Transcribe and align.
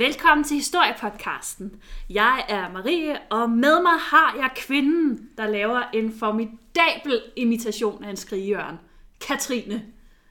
Velkommen 0.00 0.44
til 0.44 0.56
Historiepodcasten. 0.56 1.82
Jeg 2.10 2.44
er 2.48 2.72
Marie, 2.72 3.18
og 3.30 3.50
med 3.50 3.82
mig 3.82 3.98
har 4.00 4.36
jeg 4.36 4.50
kvinden, 4.56 5.28
der 5.38 5.46
laver 5.46 5.82
en 5.94 6.12
formidabel 6.18 7.22
imitation 7.36 8.04
af 8.04 8.10
en 8.10 8.16
skrigeørn. 8.16 8.78
Katrine. 9.26 9.82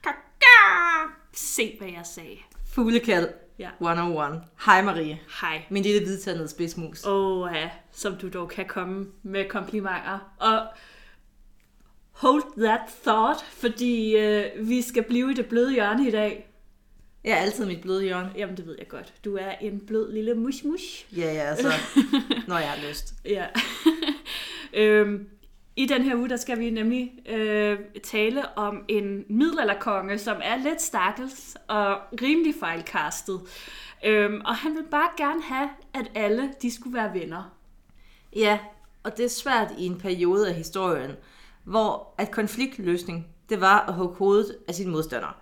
Kaka! 0.02 1.12
Se, 1.32 1.76
hvad 1.78 1.88
jeg 1.88 2.02
sagde. 2.04 2.36
Fuglekald 2.74 3.28
Ja. 3.58 3.70
101. 3.80 4.42
Hej 4.64 4.82
Marie. 4.82 5.20
Hej. 5.40 5.62
Min 5.68 5.82
lille 5.82 6.06
hvidtandede 6.06 6.48
spidsmus. 6.48 7.06
Åh, 7.06 7.50
ja, 7.54 7.70
som 7.92 8.16
du 8.16 8.28
dog 8.28 8.48
kan 8.48 8.66
komme 8.66 9.06
med 9.22 9.48
komplimenter. 9.48 10.18
Og 10.38 10.66
hold 12.12 12.42
that 12.58 12.80
thought, 13.06 13.44
fordi 13.44 14.16
øh, 14.16 14.68
vi 14.68 14.82
skal 14.82 15.02
blive 15.02 15.30
i 15.30 15.34
det 15.34 15.46
bløde 15.46 15.72
hjørne 15.72 16.08
i 16.08 16.10
dag. 16.10 16.49
Jeg 17.24 17.32
er 17.32 17.36
altid 17.36 17.66
mit 17.66 17.80
bløde 17.80 18.02
hjørne. 18.02 18.32
Jamen, 18.36 18.56
det 18.56 18.66
ved 18.66 18.76
jeg 18.78 18.88
godt. 18.88 19.14
Du 19.24 19.36
er 19.36 19.50
en 19.60 19.80
blød 19.86 20.12
lille 20.12 20.34
mush-mush. 20.34 21.16
Ja, 21.16 21.32
ja, 21.32 21.40
altså, 21.40 21.72
når 22.48 22.58
jeg 22.58 22.68
har 22.68 22.88
lyst. 22.88 23.14
Ja. 23.24 23.46
øhm, 24.80 25.28
I 25.76 25.86
den 25.86 26.02
her 26.02 26.16
uge, 26.16 26.28
der 26.28 26.36
skal 26.36 26.58
vi 26.58 26.70
nemlig 26.70 27.12
øh, 27.28 27.78
tale 28.02 28.58
om 28.58 28.84
en 28.88 29.24
middelalderkonge, 29.28 30.18
som 30.18 30.36
er 30.42 30.56
lidt 30.56 30.82
stakkels 30.82 31.56
og 31.68 31.98
rimelig 32.22 32.54
fejlkastet. 32.60 33.40
Øhm, 34.04 34.40
og 34.44 34.56
han 34.56 34.74
vil 34.74 34.84
bare 34.90 35.08
gerne 35.16 35.42
have, 35.42 35.68
at 35.94 36.10
alle 36.14 36.50
de 36.62 36.74
skulle 36.74 36.96
være 36.96 37.14
venner. 37.14 37.56
Ja, 38.36 38.58
og 39.02 39.16
det 39.16 39.24
er 39.24 39.28
svært 39.28 39.72
i 39.78 39.86
en 39.86 39.98
periode 39.98 40.48
af 40.48 40.54
historien, 40.54 41.10
hvor 41.64 42.14
at 42.18 42.30
konfliktløsning, 42.30 43.26
det 43.48 43.60
var 43.60 43.86
at 43.88 43.94
hugge 43.94 44.16
hovedet 44.16 44.56
af 44.68 44.74
sine 44.74 44.90
modstandere. 44.90 45.32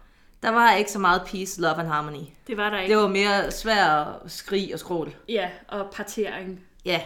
Der 0.43 0.51
var 0.51 0.75
ikke 0.75 0.91
så 0.91 0.99
meget 0.99 1.23
peace, 1.27 1.61
love 1.61 1.75
and 1.75 1.89
harmony. 1.89 2.25
Det 2.47 2.57
var 2.57 2.71
der 2.71 2.81
ikke. 2.81 2.95
Det 2.95 3.03
var 3.03 3.09
mere 3.09 3.51
svært 3.51 4.07
skrig 4.27 4.75
og 4.75 4.79
skrål. 4.79 5.15
Ja, 5.29 5.51
og 5.69 5.91
partering. 5.93 6.61
Ja, 6.85 7.01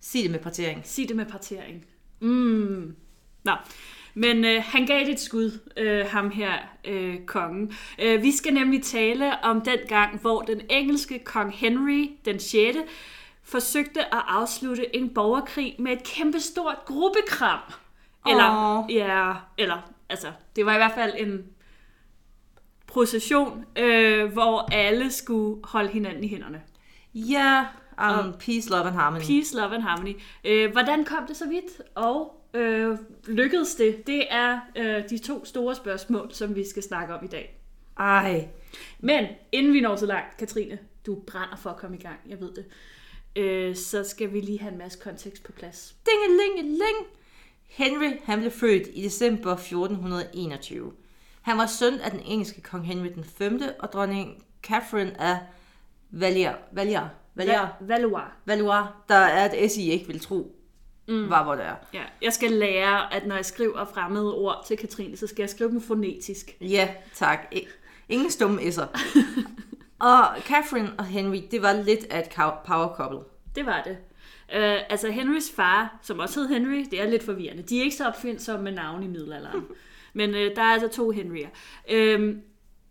sig 0.00 0.22
det 0.22 0.30
med 0.30 0.38
partering. 0.38 0.80
Sig 0.84 1.08
det 1.08 1.16
med 1.16 1.26
partering. 1.26 1.86
Mm. 2.20 2.96
Nå. 3.44 3.52
Men 4.14 4.44
øh, 4.44 4.62
han 4.66 4.86
gav 4.86 5.00
det 5.00 5.08
et 5.08 5.20
skud, 5.20 5.58
øh, 5.76 6.06
ham 6.06 6.30
her, 6.30 6.52
øh, 6.84 7.24
kongen. 7.26 7.72
Øh, 7.98 8.22
vi 8.22 8.36
skal 8.36 8.54
nemlig 8.54 8.82
tale 8.82 9.44
om 9.44 9.60
den 9.60 9.78
gang, 9.88 10.20
hvor 10.20 10.42
den 10.42 10.60
engelske 10.70 11.18
kong 11.18 11.52
Henry 11.52 12.10
den 12.24 12.40
6. 12.40 12.78
forsøgte 13.42 14.00
at 14.00 14.22
afslutte 14.28 14.96
en 14.96 15.14
borgerkrig 15.14 15.76
med 15.78 15.92
et 15.92 16.02
kæmpestort 16.04 16.76
gruppekram. 16.86 17.60
Eller, 18.28 18.78
Åh. 18.78 18.94
ja, 18.94 19.32
eller, 19.58 19.92
altså, 20.08 20.26
det 20.56 20.66
var 20.66 20.74
i 20.74 20.76
hvert 20.76 20.94
fald 20.94 21.14
en 21.16 21.44
procession, 22.96 23.64
øh, 23.78 24.32
hvor 24.32 24.68
alle 24.72 25.10
skulle 25.10 25.60
holde 25.64 25.88
hinanden 25.88 26.24
i 26.24 26.28
hænderne. 26.28 26.62
Ja, 27.14 27.66
um, 27.98 28.32
peace, 28.32 28.70
love 28.70 28.84
and 28.84 28.94
harmony. 28.94 29.22
Peace, 29.22 29.56
Love 29.56 29.74
and 29.74 29.82
Harmony. 29.82 30.16
Øh, 30.44 30.72
hvordan 30.72 31.04
kom 31.04 31.26
det 31.26 31.36
så 31.36 31.48
vidt, 31.48 31.82
og 31.94 32.42
øh, 32.54 32.98
lykkedes 33.26 33.74
det? 33.74 34.06
Det 34.06 34.24
er 34.30 34.60
øh, 34.76 35.10
de 35.10 35.18
to 35.18 35.44
store 35.44 35.74
spørgsmål, 35.74 36.30
som 36.32 36.54
vi 36.54 36.68
skal 36.68 36.82
snakke 36.82 37.14
om 37.14 37.24
i 37.24 37.28
dag. 37.28 37.60
Ej, 37.98 38.48
Men 39.00 39.26
inden 39.52 39.72
vi 39.72 39.80
når 39.80 39.96
så 39.96 40.06
langt, 40.06 40.36
Katrine, 40.36 40.78
du 41.06 41.14
brænder 41.14 41.56
for 41.56 41.70
at 41.70 41.76
komme 41.76 41.96
i 41.96 42.00
gang, 42.00 42.18
jeg 42.28 42.40
ved 42.40 42.52
det, 42.54 42.64
øh, 43.36 43.76
så 43.76 44.04
skal 44.04 44.32
vi 44.32 44.40
lige 44.40 44.60
have 44.60 44.72
en 44.72 44.78
masse 44.78 44.98
kontekst 44.98 45.44
på 45.44 45.52
plads. 45.52 45.96
Dingelingeling. 46.06 47.06
Henry 47.66 48.10
han 48.24 48.38
blev 48.38 48.50
født 48.50 48.88
i 48.94 49.02
december 49.02 49.52
1421. 49.52 50.92
Han 51.46 51.58
var 51.58 51.66
søn 51.66 51.94
af 52.00 52.10
den 52.10 52.20
engelske 52.24 52.60
kong 52.60 52.86
Henry 52.86 53.06
den 53.14 53.24
5. 53.24 53.60
og 53.78 53.92
dronning 53.92 54.44
Catherine 54.62 55.20
af 55.20 55.38
Valier, 56.10 56.54
Valier, 56.72 57.08
Valier, 57.34 57.66
Va- 57.68 57.84
Valois. 57.86 58.24
Valois, 58.44 58.84
der 59.08 59.14
er 59.14 59.52
et 59.54 59.70
S, 59.72 59.76
I 59.76 59.90
ikke 59.90 60.06
vil 60.06 60.20
tro, 60.20 60.56
mm. 61.08 61.30
var 61.30 61.44
hvor 61.44 61.54
det 61.54 61.64
er. 61.64 61.74
Ja, 61.94 62.02
jeg 62.22 62.32
skal 62.32 62.52
lære, 62.52 63.14
at 63.14 63.26
når 63.26 63.34
jeg 63.36 63.44
skriver 63.44 63.84
fremmede 63.84 64.34
ord 64.34 64.64
til 64.66 64.76
Katrine, 64.76 65.16
så 65.16 65.26
skal 65.26 65.42
jeg 65.42 65.50
skrive 65.50 65.70
dem 65.70 65.80
fonetisk. 65.80 66.56
Ja, 66.60 66.88
tak. 67.14 67.38
I- 67.52 67.66
Ingen 68.08 68.30
stumme 68.30 68.60
S'er. 68.60 68.86
og 69.98 70.24
Catherine 70.40 70.92
og 70.98 71.04
Henry, 71.04 71.40
det 71.50 71.62
var 71.62 71.72
lidt 71.72 72.04
af 72.10 72.18
et 72.20 72.28
power 72.66 72.94
couple. 72.96 73.18
Det 73.54 73.66
var 73.66 73.82
det. 73.82 73.96
Øh, 74.54 74.78
altså 74.90 75.10
Henrys 75.10 75.50
far, 75.56 75.98
som 76.02 76.18
også 76.18 76.40
hed 76.40 76.48
Henry, 76.48 76.84
det 76.90 77.00
er 77.02 77.10
lidt 77.10 77.22
forvirrende. 77.24 77.62
De 77.62 77.78
er 77.78 77.82
ikke 77.84 77.96
så 77.96 78.08
opfindsomme 78.08 78.64
med 78.64 78.72
navn 78.72 79.02
i 79.02 79.06
middelalderen. 79.06 79.64
Men 80.16 80.34
øh, 80.34 80.56
der 80.56 80.62
er 80.62 80.72
altså 80.72 80.88
to 80.88 81.10
Henryer. 81.10 81.48
Øh, 81.90 82.36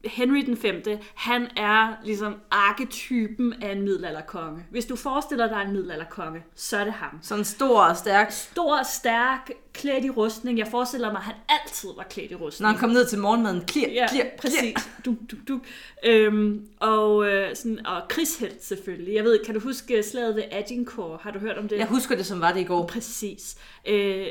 Henry 0.06 0.46
den 0.46 0.58
5., 0.58 0.84
han 1.16 1.48
er 1.58 1.94
ligesom 2.04 2.36
arketypen 2.52 3.54
af 3.64 3.72
en 3.72 3.82
middelalderkonge. 3.82 4.66
Hvis 4.72 4.86
du 4.86 4.96
forestiller 4.96 5.48
dig 5.48 5.62
en 5.66 5.74
middelalderkonge, 5.74 6.44
så 6.56 6.78
er 6.78 6.84
det 6.84 6.94
ham. 6.94 7.20
Sådan 7.22 7.46
stor 7.46 7.82
og 7.82 7.98
stærk. 7.98 8.32
Stor, 8.32 8.84
stærk, 8.84 9.52
klædt 9.74 10.06
i 10.06 10.10
rustning. 10.10 10.58
Jeg 10.58 10.68
forestiller 10.68 11.12
mig, 11.12 11.18
at 11.20 11.24
han 11.24 11.36
altid 11.50 11.90
var 11.98 12.04
klædt 12.04 12.32
i 12.32 12.36
rustning. 12.36 12.64
Når 12.64 12.70
han 12.70 12.80
kom 12.80 12.90
ned 12.90 13.06
til 13.06 13.20
morgenmaden, 13.20 13.62
klir, 13.66 13.90
Ja, 13.90 14.08
klir, 14.10 14.24
præcis. 14.38 14.90
Du, 15.06 15.16
du, 15.32 15.36
du. 15.48 15.62
Øhm, 16.06 16.68
og, 16.80 17.26
øh, 17.30 17.56
sådan, 17.56 17.86
og 17.86 18.02
krigshelt 18.10 18.64
selvfølgelig. 18.64 19.16
Jeg 19.16 19.24
ved, 19.24 19.40
kan 19.46 19.54
du 19.54 19.60
huske 19.60 20.04
slaget 20.04 20.36
ved 20.36 20.44
Agincourt? 20.52 21.22
Har 21.22 21.32
du 21.32 21.40
hørt 21.40 21.58
om 21.58 21.68
det? 21.68 21.78
Jeg 21.78 21.88
husker 21.88 22.16
det, 22.16 22.26
som 22.26 22.42
var 22.42 22.52
det 22.52 22.60
i 22.60 22.64
går. 22.64 22.88
Præcis. 22.88 23.56
Øh, 23.88 24.28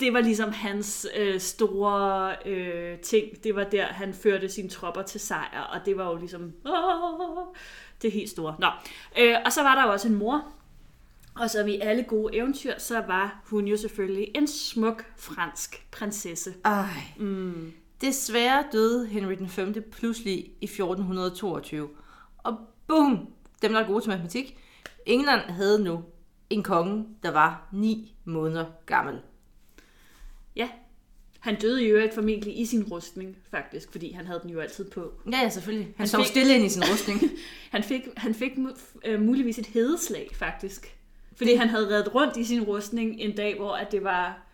det 0.00 0.12
var 0.12 0.20
ligesom 0.20 0.52
hans 0.52 1.06
øh, 1.16 1.40
store 1.40 2.36
øh, 2.46 2.98
ting. 2.98 3.44
Det 3.44 3.54
var 3.54 3.64
der, 3.64 3.84
han 3.84 4.14
førte 4.14 4.48
sine 4.48 4.68
tropper 4.68 5.02
til 5.02 5.20
sejr, 5.20 5.60
og 5.60 5.86
det 5.86 5.96
var 5.96 6.10
jo 6.10 6.16
ligesom 6.16 6.52
åh, 6.66 7.44
det 8.02 8.12
helt 8.12 8.30
store. 8.30 8.56
Nå. 8.58 8.66
Øh, 9.18 9.34
og 9.44 9.52
så 9.52 9.62
var 9.62 9.74
der 9.74 9.82
jo 9.82 9.92
også 9.92 10.08
en 10.08 10.14
mor, 10.14 10.44
og 11.34 11.50
som 11.50 11.68
i 11.68 11.78
alle 11.78 12.02
gode 12.02 12.36
eventyr, 12.36 12.78
så 12.78 13.00
var 13.00 13.42
hun 13.44 13.66
jo 13.66 13.76
selvfølgelig 13.76 14.30
en 14.34 14.46
smuk 14.46 15.04
fransk 15.16 15.86
prinsesse. 15.90 16.54
Ej. 16.64 16.84
Mm. 17.18 17.72
Desværre 18.00 18.64
døde 18.72 19.06
Henry 19.06 19.32
den 19.32 19.48
5. 19.48 19.90
pludselig 19.92 20.52
i 20.60 20.64
1422. 20.64 21.88
Og 22.38 22.58
boom! 22.86 23.28
Dem, 23.62 23.72
der 23.72 23.80
er 23.80 23.86
gode 23.86 24.00
til 24.00 24.10
matematik. 24.10 24.58
England 25.06 25.40
havde 25.40 25.84
nu 25.84 26.04
en 26.50 26.62
konge, 26.62 27.06
der 27.22 27.30
var 27.30 27.68
9 27.72 28.14
måneder 28.24 28.66
gammel. 28.86 29.20
Ja, 30.58 30.68
han 31.40 31.60
døde 31.60 31.84
i 31.84 31.86
øvrigt 31.86 32.14
formentlig 32.14 32.60
i 32.60 32.64
sin 32.66 32.84
rustning, 32.84 33.36
faktisk, 33.50 33.92
fordi 33.92 34.12
han 34.12 34.26
havde 34.26 34.40
den 34.42 34.50
jo 34.50 34.60
altid 34.60 34.90
på. 34.90 35.12
Ja, 35.32 35.38
ja, 35.42 35.48
selvfølgelig. 35.48 35.86
Han, 35.86 35.94
Han 35.98 36.08
sov 36.08 36.20
fik- 36.20 36.28
stille 36.28 36.54
ind 36.56 36.64
i 36.64 36.68
sin 36.68 36.82
rustning. 36.92 37.20
Han 37.70 37.82
fik, 37.82 38.02
han 38.16 38.34
fik 38.34 38.52
øh, 39.04 39.20
muligvis 39.22 39.58
et 39.58 39.66
hedeslag, 39.66 40.28
faktisk. 40.34 40.96
Fordi 41.36 41.54
han 41.54 41.68
havde 41.68 41.86
reddet 41.88 42.14
rundt 42.14 42.36
i 42.36 42.44
sin 42.44 42.62
rustning 42.62 43.20
en 43.20 43.36
dag, 43.36 43.56
hvor 43.56 43.72
at 43.72 43.92
det 43.92 44.04
var 44.04 44.46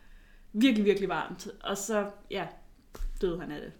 virkelig, 0.53 0.85
virkelig 0.85 1.09
varmt. 1.09 1.49
Og 1.63 1.79
så, 1.79 2.07
ja, 2.31 2.47
døde 3.21 3.41
han 3.41 3.51
af 3.51 3.61
det. 3.61 3.73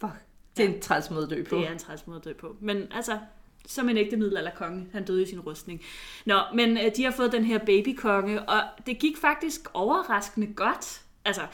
Fuck. 0.00 0.12
Det 0.56 0.64
er 0.64 0.68
en 0.68 0.80
træls 0.80 1.10
måde 1.10 1.22
at 1.24 1.30
dø 1.30 1.44
på. 1.44 1.56
Det 1.56 1.66
er 1.66 1.72
en 1.72 1.78
træls 1.78 2.06
måde 2.06 2.18
at 2.18 2.24
dø 2.24 2.32
på. 2.32 2.56
Men 2.60 2.82
altså, 2.92 3.18
som 3.66 3.88
en 3.88 3.96
ægte 3.96 4.16
middelalderkonge, 4.16 4.86
han 4.92 5.04
døde 5.04 5.22
i 5.22 5.26
sin 5.26 5.40
rustning. 5.40 5.80
Nå, 6.26 6.40
men 6.54 6.76
øh, 6.78 6.84
de 6.96 7.04
har 7.04 7.10
fået 7.10 7.32
den 7.32 7.44
her 7.44 7.58
babykonge, 7.58 8.42
og 8.42 8.62
det 8.86 8.98
gik 8.98 9.16
faktisk 9.16 9.60
overraskende 9.74 10.46
godt. 10.46 11.00
Altså, 11.28 11.46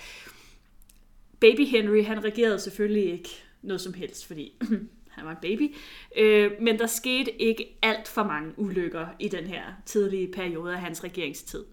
baby 1.41 1.67
Henry, 1.67 2.05
han 2.05 2.25
regerede 2.25 2.61
selvfølgelig 2.61 3.13
ikke 3.13 3.29
noget 3.63 3.81
som 3.81 3.95
helst, 3.95 4.27
fordi 4.27 4.53
han 5.17 5.25
var 5.25 5.31
en 5.31 5.37
baby. 5.43 5.75
Øh, 6.17 6.53
men 6.61 6.79
der 6.79 6.87
skete 6.87 7.43
ikke 7.43 7.79
alt 7.83 8.09
for 8.09 8.23
mange 8.25 8.53
ulykker 8.59 9.07
i 9.19 9.29
den 9.29 9.45
her 9.45 9.63
tidlige 9.87 10.33
periode 10.33 10.73
af 10.73 10.81
hans 10.81 11.05
regeringstid. 11.05 11.65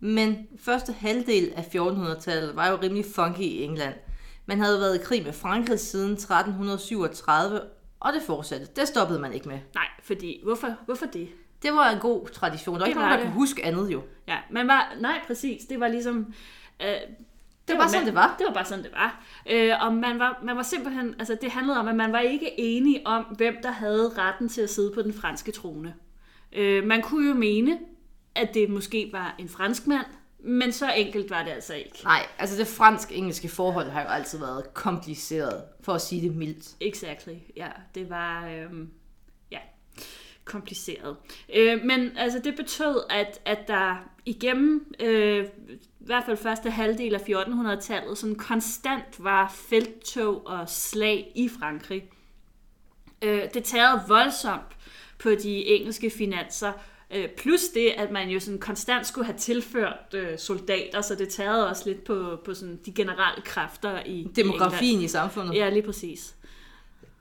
Men 0.00 0.46
første 0.58 0.92
halvdel 0.92 1.52
af 1.56 1.62
1400-tallet 1.76 2.56
var 2.56 2.68
jo 2.70 2.76
rimelig 2.82 3.04
funky 3.14 3.40
i 3.40 3.62
England. 3.62 3.94
Man 4.46 4.60
havde 4.60 4.80
været 4.80 5.00
i 5.00 5.04
krig 5.04 5.22
med 5.24 5.32
Frankrig 5.32 5.80
siden 5.80 6.12
1337, 6.12 7.60
og 8.00 8.12
det 8.12 8.22
fortsatte. 8.22 8.66
Det 8.76 8.88
stoppede 8.88 9.18
man 9.20 9.32
ikke 9.32 9.48
med. 9.48 9.58
Nej, 9.74 9.86
fordi, 10.02 10.40
hvorfor, 10.44 10.74
hvorfor 10.86 11.06
det? 11.06 11.28
Det 11.62 11.72
var 11.72 11.90
en 11.90 11.98
god 11.98 12.26
tradition. 12.28 12.74
Der 12.74 12.78
var 12.80 12.84
Det 12.84 12.90
ikke 12.90 13.00
var 13.00 13.06
nogen, 13.06 13.18
der 13.18 13.24
det. 13.24 13.32
kunne 13.32 13.40
huske 13.40 13.64
andet 13.64 13.92
jo. 13.92 14.02
Ja, 14.28 14.36
man 14.50 14.68
var, 14.68 14.96
nej, 15.00 15.20
præcis, 15.26 15.64
det 15.64 15.80
var 15.80 15.88
ligesom... 15.88 16.34
Øh, 16.82 16.88
det, 17.68 17.78
var 17.78 17.88
sådan, 17.88 18.06
det 18.06 18.14
var. 18.14 18.34
Det 18.38 18.46
var 18.46 18.52
bare 18.52 18.64
sådan, 18.64 18.84
det 18.84 18.92
var. 18.92 19.24
Øh, 19.50 19.72
og 19.80 19.94
man 19.94 20.18
var, 20.18 20.40
man 20.42 20.56
var 20.56 20.62
simpelthen, 20.62 21.14
altså 21.18 21.36
det 21.40 21.50
handlede 21.50 21.78
om, 21.78 21.88
at 21.88 21.96
man 21.96 22.12
var 22.12 22.20
ikke 22.20 22.60
enige 22.60 23.06
om, 23.06 23.24
hvem 23.24 23.56
der 23.62 23.70
havde 23.70 24.12
retten 24.18 24.48
til 24.48 24.60
at 24.60 24.70
sidde 24.70 24.92
på 24.94 25.02
den 25.02 25.12
franske 25.12 25.52
trone. 25.52 25.94
Øh, 26.52 26.84
man 26.84 27.02
kunne 27.02 27.28
jo 27.28 27.34
mene, 27.34 27.78
at 28.34 28.54
det 28.54 28.70
måske 28.70 29.08
var 29.12 29.34
en 29.38 29.48
fransk 29.48 29.86
mand, 29.86 30.06
men 30.38 30.72
så 30.72 30.92
enkelt 30.92 31.30
var 31.30 31.42
det 31.42 31.50
altså 31.50 31.74
ikke. 31.74 32.00
Nej, 32.04 32.26
altså 32.38 32.58
det 32.58 32.66
fransk-engelske 32.66 33.48
forhold 33.48 33.88
har 33.90 34.02
jo 34.02 34.08
altid 34.08 34.38
været 34.38 34.74
kompliceret, 34.74 35.62
for 35.80 35.92
at 35.92 36.00
sige 36.00 36.28
det 36.28 36.36
mildt. 36.36 36.68
Exactly, 36.80 37.34
ja. 37.56 37.68
Det 37.94 38.10
var, 38.10 38.48
øhm, 38.48 38.90
kompliceret. 40.48 41.16
Øh, 41.54 41.84
men 41.84 42.16
altså, 42.16 42.40
det 42.44 42.56
betød, 42.56 43.02
at, 43.10 43.40
at 43.44 43.68
der 43.68 43.96
igennem, 44.24 44.94
øh, 45.00 45.44
i 46.00 46.04
hvert 46.04 46.24
fald 46.26 46.36
første 46.36 46.70
halvdel 46.70 47.14
af 47.14 47.18
1400-tallet, 47.18 48.18
sådan 48.18 48.34
konstant 48.34 49.04
var 49.18 49.54
felttog 49.68 50.46
og 50.46 50.68
slag 50.68 51.32
i 51.34 51.48
Frankrig. 51.48 52.04
Øh, 53.22 53.42
det 53.54 53.64
tærede 53.64 54.02
voldsomt 54.08 54.76
på 55.18 55.30
de 55.30 55.66
engelske 55.66 56.10
finanser. 56.10 56.72
Øh, 57.10 57.28
plus 57.28 57.60
det, 57.74 57.88
at 57.96 58.10
man 58.10 58.28
jo 58.28 58.40
sådan 58.40 58.58
konstant 58.58 59.06
skulle 59.06 59.26
have 59.26 59.38
tilført 59.38 60.14
øh, 60.14 60.38
soldater, 60.38 61.00
så 61.00 61.14
det 61.14 61.28
tærede 61.28 61.68
også 61.68 61.82
lidt 61.86 62.04
på, 62.04 62.38
på 62.44 62.54
sådan 62.54 62.80
de 62.86 62.92
generelle 62.92 63.42
kræfter 63.44 64.02
i 64.06 64.10
i 64.10 64.28
Demografien 64.36 64.82
i 64.82 64.92
England. 64.92 65.08
samfundet. 65.08 65.54
Ja, 65.54 65.70
lige 65.70 65.82
præcis. 65.82 66.34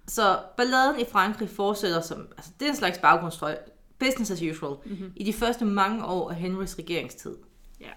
Så 0.08 0.40
balladen 0.58 1.00
i 1.00 1.04
Frankrig 1.12 1.50
fortsætter 1.50 2.02
som, 2.02 2.28
altså 2.38 2.52
det 2.60 2.66
er 2.66 2.70
en 2.70 2.76
slags 2.76 2.98
baggrundstøj, 2.98 3.58
business 4.00 4.32
as 4.32 4.42
usual, 4.42 4.76
mm-hmm. 4.86 5.12
i 5.16 5.24
de 5.24 5.34
første 5.34 5.66
mange 5.66 6.06
år 6.06 6.30
af 6.30 6.36
Henrys 6.36 6.78
regeringstid. 6.80 7.36
Ja. 7.80 7.92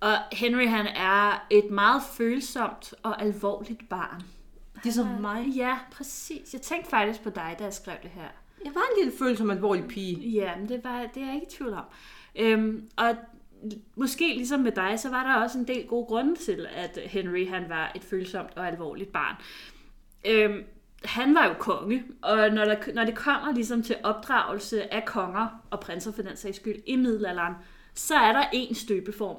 Og 0.00 0.16
Henry 0.32 0.66
han 0.66 0.86
er 0.86 1.46
et 1.50 1.70
meget 1.70 2.02
følsomt 2.16 2.94
og 3.02 3.22
alvorligt 3.22 3.88
barn. 3.88 4.22
Ligesom 4.82 5.06
mig. 5.06 5.46
Ja, 5.56 5.78
præcis. 5.92 6.52
Jeg 6.52 6.60
tænkte 6.60 6.90
faktisk 6.90 7.22
på 7.22 7.30
dig, 7.30 7.56
da 7.58 7.64
jeg 7.64 7.74
skrev 7.74 7.96
det 8.02 8.10
her. 8.10 8.28
Jeg 8.64 8.74
var 8.74 8.80
en 8.80 9.04
lille 9.04 9.18
følsom 9.18 9.50
alvorlig 9.50 9.88
pige. 9.88 10.30
Ja, 10.30 10.56
men 10.56 10.68
det, 10.68 10.84
var, 10.84 11.06
det 11.14 11.22
er 11.22 11.26
jeg 11.26 11.34
ikke 11.34 11.46
i 11.46 11.50
tvivl 11.50 11.72
om. 11.72 11.84
Øhm, 12.36 12.90
og 12.96 13.16
måske 13.96 14.34
ligesom 14.36 14.60
med 14.60 14.72
dig, 14.72 15.00
så 15.00 15.10
var 15.10 15.22
der 15.22 15.42
også 15.42 15.58
en 15.58 15.68
del 15.68 15.86
gode 15.86 16.06
grunde 16.06 16.36
til, 16.36 16.66
at 16.74 16.98
Henry 17.06 17.48
han 17.48 17.68
var 17.68 17.92
et 17.94 18.02
følsomt 18.02 18.50
og 18.56 18.68
alvorligt 18.68 19.12
barn. 19.12 19.36
Øhm, 20.26 20.64
han 21.04 21.34
var 21.34 21.46
jo 21.46 21.54
konge, 21.58 22.04
og 22.22 22.36
når, 22.36 22.64
der, 22.64 22.76
når 22.94 23.04
det 23.04 23.14
kommer 23.16 23.52
ligesom 23.52 23.82
til 23.82 23.96
opdragelse 24.04 24.94
af 24.94 25.04
konger 25.04 25.62
og 25.70 25.80
prinser 25.80 26.12
for 26.12 26.22
den 26.22 26.36
sags 26.36 26.56
skyld 26.56 26.82
i 26.86 26.96
middelalderen, 26.96 27.54
så 27.94 28.14
er 28.14 28.32
der 28.32 28.44
en 28.52 28.74
støbeform. 28.74 29.36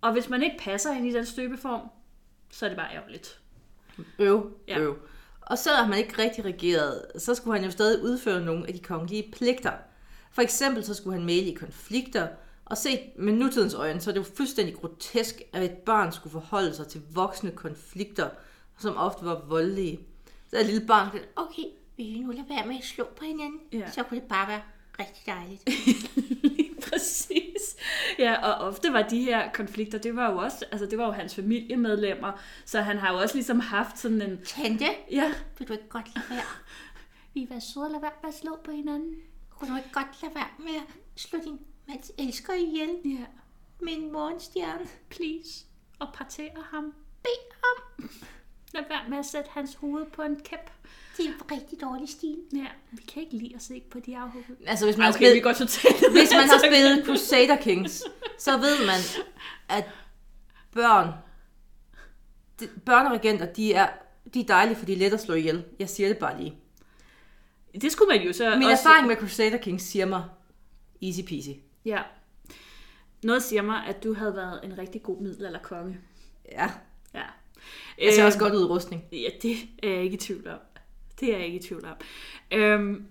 Og 0.00 0.12
hvis 0.12 0.28
man 0.28 0.42
ikke 0.42 0.56
passer 0.58 0.92
ind 0.92 1.06
i 1.06 1.12
den 1.12 1.26
støbeform, 1.26 1.80
så 2.50 2.64
er 2.64 2.68
det 2.68 2.78
bare 2.78 2.94
ærgerligt. 2.94 3.40
Øv, 4.18 4.50
Ja. 4.68 4.78
øv. 4.78 4.96
Og 5.40 5.58
selvom 5.58 5.86
han 5.86 5.98
ikke 5.98 6.22
rigtig 6.22 6.44
regerede, 6.44 7.06
så 7.18 7.34
skulle 7.34 7.56
han 7.58 7.64
jo 7.64 7.70
stadig 7.70 8.02
udføre 8.04 8.40
nogle 8.40 8.66
af 8.66 8.72
de 8.74 8.78
kongelige 8.80 9.32
pligter. 9.32 9.72
For 10.32 10.42
eksempel 10.42 10.84
så 10.84 10.94
skulle 10.94 11.16
han 11.16 11.26
male 11.26 11.46
i 11.46 11.54
konflikter, 11.54 12.28
og 12.64 12.76
set 12.78 13.00
med 13.16 13.32
nutidens 13.32 13.74
øjne, 13.74 14.00
så 14.00 14.10
er 14.10 14.14
det 14.14 14.20
jo 14.20 14.34
fuldstændig 14.36 14.74
grotesk, 14.74 15.42
at 15.52 15.64
et 15.64 15.72
barn 15.72 16.12
skulle 16.12 16.32
forholde 16.32 16.74
sig 16.74 16.86
til 16.86 17.02
voksne 17.14 17.50
konflikter, 17.50 18.28
som 18.78 18.96
ofte 18.96 19.24
var 19.24 19.42
voldelige. 19.48 20.00
Så 20.50 20.58
et 20.58 20.66
lille 20.66 20.86
barn 20.86 21.10
kunne 21.10 21.22
Okay, 21.36 21.64
vil 21.96 22.16
I 22.16 22.18
nu 22.18 22.30
lade 22.30 22.48
være 22.48 22.66
med 22.66 22.76
at 22.76 22.84
slå 22.84 23.04
på 23.16 23.24
hinanden? 23.24 23.60
Ja. 23.72 23.90
Så 23.90 24.02
kunne 24.02 24.20
det 24.20 24.28
bare 24.28 24.48
være 24.48 24.62
rigtig 24.98 25.26
dejligt. 25.26 25.68
Lige 26.56 26.74
præcis. 26.90 27.76
Ja, 28.18 28.48
og 28.48 28.68
ofte 28.68 28.92
var 28.92 29.02
de 29.02 29.22
her 29.22 29.52
konflikter, 29.52 29.98
det 29.98 30.16
var 30.16 30.30
jo 30.30 30.38
også, 30.38 30.64
altså 30.72 30.86
det 30.86 30.98
var 30.98 31.06
jo 31.06 31.12
hans 31.12 31.34
familiemedlemmer, 31.34 32.32
så 32.64 32.80
han 32.80 32.98
har 32.98 33.12
jo 33.12 33.18
også 33.18 33.34
ligesom 33.34 33.60
haft 33.60 33.98
sådan 33.98 34.22
en, 34.22 34.38
Tante, 34.44 34.84
ja, 35.10 35.32
vil 35.58 35.68
du 35.68 35.72
ikke 35.72 35.88
godt 35.88 36.14
lade 36.14 36.26
være? 36.30 36.42
Vi 37.34 37.46
være 37.50 37.60
søde 37.60 37.84
og 37.84 37.90
lade 37.90 38.02
være 38.02 38.12
med 38.22 38.28
at 38.28 38.34
slå 38.34 38.58
på 38.64 38.70
hinanden. 38.70 39.14
Kunne 39.50 39.70
du 39.70 39.76
ikke 39.76 39.92
godt 39.92 40.22
lade 40.22 40.34
være 40.34 40.48
med 40.58 40.74
at 40.74 40.94
slå 41.16 41.38
din 41.44 41.58
mands 41.88 42.12
elsker 42.18 42.52
ihjel 42.54 42.90
ja, 43.04 43.24
en 43.88 44.12
morgenstjerne? 44.12 44.86
please, 45.10 45.64
og 45.98 46.08
partere 46.14 46.62
ham. 46.70 46.94
Bed 47.22 47.54
ham. 47.64 48.10
Lad 48.74 48.82
være 48.88 49.08
med 49.08 49.18
at 49.18 49.26
sætte 49.26 49.50
hans 49.50 49.74
hoved 49.74 50.06
på 50.06 50.22
en 50.22 50.36
kæp. 50.36 50.70
Det 51.16 51.26
er 51.26 51.28
en 51.28 51.52
rigtig 51.52 51.80
dårlig 51.80 52.08
stil. 52.08 52.36
Ja, 52.52 52.66
vi 52.90 53.02
kan 53.02 53.22
ikke 53.22 53.36
lide 53.36 53.54
at 53.54 53.62
se 53.62 53.82
på 53.90 53.98
de 54.00 54.16
afhugget. 54.16 54.56
Altså 54.66 54.84
hvis 54.84 54.96
man, 54.96 55.04
har 55.04 55.12
Okay, 55.12 55.20
vi 55.20 55.24
spillet, 55.26 55.42
går 55.42 55.52
totalt. 55.52 56.12
hvis 56.18 56.30
man 56.32 56.48
har 56.48 56.58
spillet 56.58 57.06
Crusader 57.06 57.56
Kings, 57.56 58.02
så 58.38 58.56
ved 58.56 58.86
man, 58.86 59.00
at 59.68 59.84
børn, 60.72 61.12
de, 62.60 62.68
børneregenter, 62.86 63.52
de 63.52 63.74
er, 63.74 63.88
de 64.34 64.40
er 64.40 64.44
dejlige, 64.44 64.76
for 64.76 64.86
de 64.86 64.92
er 64.92 64.96
let 64.96 65.12
at 65.12 65.20
slå 65.20 65.34
ihjel. 65.34 65.64
Jeg 65.78 65.88
siger 65.88 66.08
det 66.08 66.18
bare 66.18 66.40
lige. 66.40 66.54
Det 67.80 67.92
skulle 67.92 68.08
man 68.08 68.26
jo 68.26 68.32
så 68.32 68.50
Min 68.50 68.62
også... 68.68 68.88
erfaring 68.88 69.06
med 69.06 69.16
Crusader 69.16 69.58
Kings 69.58 69.84
siger 69.84 70.06
mig, 70.06 70.24
easy 71.02 71.20
peasy. 71.28 71.50
Ja. 71.84 72.02
Noget 73.22 73.42
siger 73.42 73.62
mig, 73.62 73.86
at 73.86 74.04
du 74.04 74.14
havde 74.14 74.36
været 74.36 74.60
en 74.64 74.78
rigtig 74.78 75.02
god 75.02 75.20
middelalderkonge. 75.20 75.98
Ja. 76.52 76.70
Jeg 78.00 78.12
ser 78.12 78.22
Øhm, 78.22 78.26
også 78.26 78.38
godt 78.38 78.54
ud 78.54 78.60
i 78.60 78.64
rustning. 78.64 79.04
Ja, 79.12 79.28
det 79.42 79.56
er 79.82 79.88
jeg 79.88 80.02
ikke 80.02 80.14
i 80.14 80.20
tvivl 80.20 80.48
om. 80.48 80.58
Det 81.20 81.28
er 81.28 81.36
jeg 81.36 81.46
ikke 81.46 81.58
i 81.58 81.62
tvivl 81.62 81.84
om. 81.84 81.96
Øhm, 82.58 83.06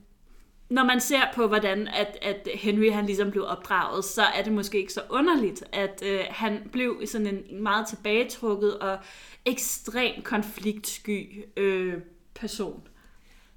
når 0.69 0.83
man 0.83 0.99
ser 0.99 1.21
på, 1.35 1.47
hvordan 1.47 1.87
at, 1.87 2.17
at 2.21 2.47
Henry 2.55 2.91
han 2.91 3.05
ligesom 3.05 3.31
blev 3.31 3.45
opdraget, 3.47 4.05
så 4.05 4.21
er 4.21 4.43
det 4.43 4.53
måske 4.53 4.77
ikke 4.77 4.93
så 4.93 5.01
underligt, 5.09 5.63
at 5.71 6.03
øh, 6.05 6.19
han 6.29 6.69
blev 6.71 7.01
sådan 7.05 7.27
en 7.27 7.63
meget 7.63 7.87
tilbagetrukket 7.87 8.79
og 8.79 8.97
ekstrem 9.45 10.21
konfliktsky 10.23 11.45
øh, 11.57 11.93
person. 12.35 12.81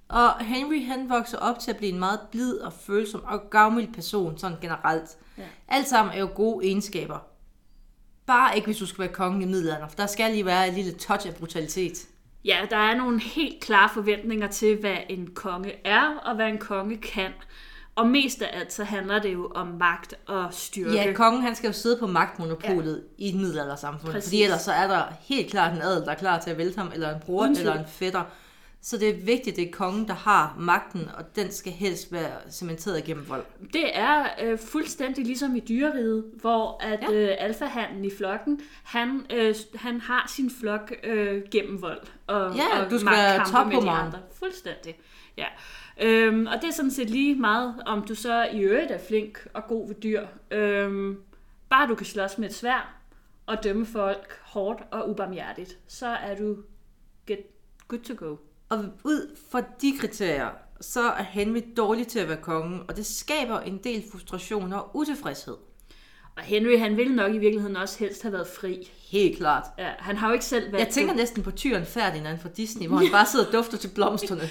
Og 0.08 0.44
Henry 0.44 0.84
han 0.84 1.08
vokser 1.08 1.38
op 1.38 1.58
til 1.58 1.70
at 1.70 1.76
blive 1.76 1.92
en 1.92 1.98
meget 1.98 2.20
blid 2.30 2.54
og 2.58 2.72
følsom 2.72 3.22
og 3.24 3.50
gavmild 3.50 3.94
person, 3.94 4.38
sådan 4.38 4.58
generelt. 4.60 5.16
Ja. 5.38 5.42
Alt 5.68 5.88
sammen 5.88 6.14
er 6.14 6.20
jo 6.20 6.28
gode 6.34 6.66
egenskaber. 6.66 7.18
Bare 8.26 8.56
ikke, 8.56 8.66
hvis 8.66 8.78
du 8.78 8.86
skal 8.86 8.98
være 8.98 9.12
kongen 9.12 9.42
i 9.42 9.44
middelalderen, 9.44 9.90
for 9.90 9.96
der 9.96 10.06
skal 10.06 10.30
lige 10.30 10.46
være 10.46 10.68
et 10.68 10.74
lille 10.74 10.92
touch 10.92 11.28
af 11.28 11.34
brutalitet. 11.34 12.06
Ja, 12.44 12.58
der 12.70 12.76
er 12.76 12.96
nogle 12.96 13.20
helt 13.20 13.60
klare 13.60 13.90
forventninger 13.94 14.46
til, 14.46 14.76
hvad 14.80 14.96
en 15.08 15.30
konge 15.34 15.72
er, 15.86 16.18
og 16.24 16.34
hvad 16.34 16.46
en 16.46 16.58
konge 16.58 16.96
kan. 16.96 17.30
Og 17.94 18.06
mest 18.06 18.42
af 18.42 18.58
alt, 18.58 18.72
så 18.72 18.84
handler 18.84 19.18
det 19.18 19.32
jo 19.32 19.52
om 19.54 19.66
magt 19.66 20.14
og 20.26 20.54
styrke. 20.54 20.92
Ja, 20.92 21.12
kongen 21.12 21.42
han 21.42 21.54
skal 21.54 21.66
jo 21.66 21.72
sidde 21.72 21.96
på 22.00 22.06
magtmonopolet 22.06 23.04
ja. 23.18 23.24
i 23.24 23.28
et 23.28 23.34
middelaldersamfund, 23.34 24.12
Præcis. 24.12 24.28
fordi 24.30 24.42
ellers 24.42 24.60
så 24.62 24.72
er 24.72 24.86
der 24.86 25.02
helt 25.20 25.50
klart 25.50 25.72
en 25.72 25.82
adel, 25.82 26.04
der 26.04 26.10
er 26.10 26.14
klar 26.14 26.40
til 26.40 26.50
at 26.50 26.58
vælte 26.58 26.78
ham, 26.78 26.90
eller 26.94 27.14
en 27.14 27.20
bror, 27.20 27.44
tvivl. 27.46 27.58
eller 27.58 27.78
en 27.78 27.86
fætter. 27.88 28.22
Så 28.84 28.98
det 28.98 29.08
er 29.08 29.24
vigtigt, 29.24 29.48
at 29.48 29.56
det 29.56 29.68
er 29.68 29.72
kongen, 29.72 30.08
der 30.08 30.14
har 30.14 30.56
magten, 30.58 31.08
og 31.18 31.36
den 31.36 31.52
skal 31.52 31.72
helst 31.72 32.12
være 32.12 32.50
cementeret 32.50 33.04
gennem 33.04 33.28
vold. 33.28 33.44
Det 33.72 33.96
er 33.98 34.26
øh, 34.42 34.58
fuldstændig 34.58 35.24
ligesom 35.24 35.56
i 35.56 35.60
dyreriget, 35.60 36.24
hvor 36.40 36.82
at 36.82 37.00
ja. 37.02 37.12
øh, 37.12 37.36
alfahanden 37.38 38.04
i 38.04 38.10
flokken, 38.16 38.60
han, 38.82 39.26
øh, 39.30 39.54
han 39.74 40.00
har 40.00 40.32
sin 40.36 40.50
flok 40.60 40.92
øh, 41.04 41.42
gennem 41.50 41.82
vold. 41.82 42.00
Og, 42.26 42.56
Ja, 42.56 42.84
og 42.84 42.90
du 42.90 42.98
skal 42.98 43.12
være 43.12 43.38
magtkampe 43.38 43.74
med 43.74 43.82
de 43.82 43.90
andre. 43.90 44.18
Fuldstændig, 44.32 44.98
ja. 45.36 45.46
Øhm, 46.00 46.46
og 46.46 46.54
det 46.62 46.68
er 46.68 46.72
sådan 46.72 46.90
set 46.90 47.10
lige 47.10 47.34
meget, 47.34 47.74
om 47.86 48.04
du 48.04 48.14
så 48.14 48.48
i 48.52 48.60
øvrigt 48.60 48.90
er 48.90 48.98
flink 49.08 49.46
og 49.54 49.66
god 49.68 49.88
ved 49.88 49.94
dyr. 49.94 50.26
Øhm, 50.50 51.18
bare 51.70 51.88
du 51.88 51.94
kan 51.94 52.06
slås 52.06 52.38
med 52.38 52.48
et 52.48 52.54
svær 52.54 52.94
og 53.46 53.64
dømme 53.64 53.86
folk 53.86 54.40
hårdt 54.42 54.82
og 54.90 55.10
ubarmhjertigt, 55.10 55.78
så 55.86 56.06
er 56.06 56.34
du 56.34 56.56
get, 57.26 57.38
good 57.88 58.00
to 58.00 58.14
go. 58.26 58.36
Og 58.72 58.84
ud 59.04 59.36
fra 59.50 59.60
de 59.82 59.94
kriterier, 60.00 60.48
så 60.80 61.00
er 61.00 61.22
Henry 61.22 61.60
dårlig 61.76 62.06
til 62.06 62.18
at 62.18 62.28
være 62.28 62.38
konge, 62.42 62.82
og 62.88 62.96
det 62.96 63.06
skaber 63.06 63.60
en 63.60 63.80
del 63.84 64.04
frustration 64.12 64.72
og 64.72 64.90
utilfredshed. 64.96 65.54
Og 66.36 66.42
Henry, 66.42 66.78
han 66.78 66.96
ville 66.96 67.16
nok 67.16 67.34
i 67.34 67.38
virkeligheden 67.38 67.76
også 67.76 67.98
helst 67.98 68.22
have 68.22 68.32
været 68.32 68.46
fri. 68.46 68.90
Helt 69.10 69.36
klart. 69.38 69.64
Ja, 69.78 69.90
han 69.98 70.16
har 70.16 70.28
jo 70.28 70.32
ikke 70.32 70.44
selv 70.44 70.72
været 70.72 70.84
Jeg 70.84 70.88
tænker 70.88 71.14
næsten 71.14 71.42
på 71.42 71.50
tyren 71.50 71.86
Ferdinand 71.86 72.38
fra 72.38 72.48
Disney, 72.48 72.88
hvor 72.88 72.96
han 72.96 73.10
bare 73.12 73.26
sidder 73.26 73.46
og 73.46 73.52
dufter 73.52 73.78
til 73.78 73.88
blomsterne. 73.94 74.42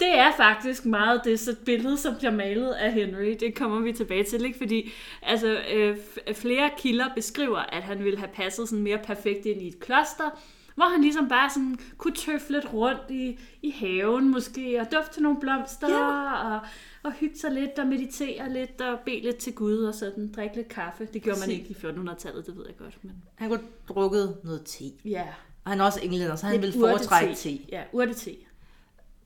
Det 0.00 0.18
er 0.18 0.32
faktisk 0.36 0.84
meget 0.84 1.20
det 1.24 1.40
så 1.40 1.56
billede, 1.64 1.98
som 1.98 2.14
bliver 2.18 2.32
malet 2.32 2.70
af 2.70 2.92
Henry. 2.92 3.36
Det 3.40 3.54
kommer 3.54 3.80
vi 3.80 3.92
tilbage 3.92 4.24
til, 4.24 4.44
ikke? 4.44 4.58
Fordi 4.58 4.92
altså, 5.22 5.60
øh, 5.74 5.96
flere 6.34 6.70
kilder 6.78 7.06
beskriver, 7.14 7.58
at 7.58 7.82
han 7.82 8.04
ville 8.04 8.18
have 8.18 8.30
passet 8.34 8.68
sådan 8.68 8.82
mere 8.82 8.98
perfekt 8.98 9.46
ind 9.46 9.62
i 9.62 9.68
et 9.68 9.80
kloster, 9.80 10.40
hvor 10.78 10.86
han 10.92 11.00
ligesom 11.00 11.28
bare 11.28 11.50
sådan 11.50 11.78
kunne 11.96 12.14
tøffe 12.14 12.52
lidt 12.52 12.72
rundt 12.72 13.10
i, 13.10 13.38
i 13.62 13.70
haven 13.70 14.28
måske, 14.28 14.80
og 14.80 14.92
dufte 14.92 15.22
nogle 15.22 15.40
blomster, 15.40 15.88
ja. 15.88 16.54
og, 16.54 16.60
og 17.02 17.12
hygge 17.12 17.38
sig 17.38 17.50
lidt, 17.52 17.78
og 17.78 17.86
meditere 17.86 18.52
lidt, 18.52 18.80
og 18.80 18.98
bede 19.04 19.20
lidt 19.20 19.36
til 19.36 19.54
Gud, 19.54 19.78
og 19.78 19.94
sådan 19.94 20.32
drikke 20.32 20.56
lidt 20.56 20.68
kaffe. 20.68 21.08
Det 21.12 21.22
gjorde 21.22 21.40
man 21.40 21.50
ikke 21.50 21.66
i 21.70 21.72
1400-tallet, 21.72 22.46
det 22.46 22.56
ved 22.56 22.66
jeg 22.66 22.76
godt. 22.76 22.98
Men... 23.02 23.12
Han 23.34 23.48
kunne 23.48 23.62
drukket 23.88 24.36
noget 24.44 24.64
te. 24.64 24.84
Ja, 25.04 25.26
Og 25.64 25.70
han 25.70 25.80
er 25.80 25.84
også 25.84 26.00
englænder, 26.02 26.36
så 26.36 26.46
han 26.46 26.60
Lidt 26.60 26.62
ville 26.62 26.88
foretrække 26.88 27.34
te. 27.34 27.50
urtete. 27.50 27.68
Ja, 27.72 27.82
urtete. 27.92 28.36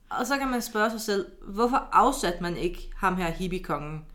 Og 0.09 0.27
så 0.27 0.37
kan 0.37 0.47
man 0.47 0.61
spørge 0.61 0.91
sig 0.91 1.01
selv, 1.01 1.25
hvorfor 1.47 1.87
afsatte 1.91 2.41
man 2.41 2.57
ikke 2.57 2.89
ham 2.95 3.15
her 3.15 3.31
hippiekongen? 3.31 4.05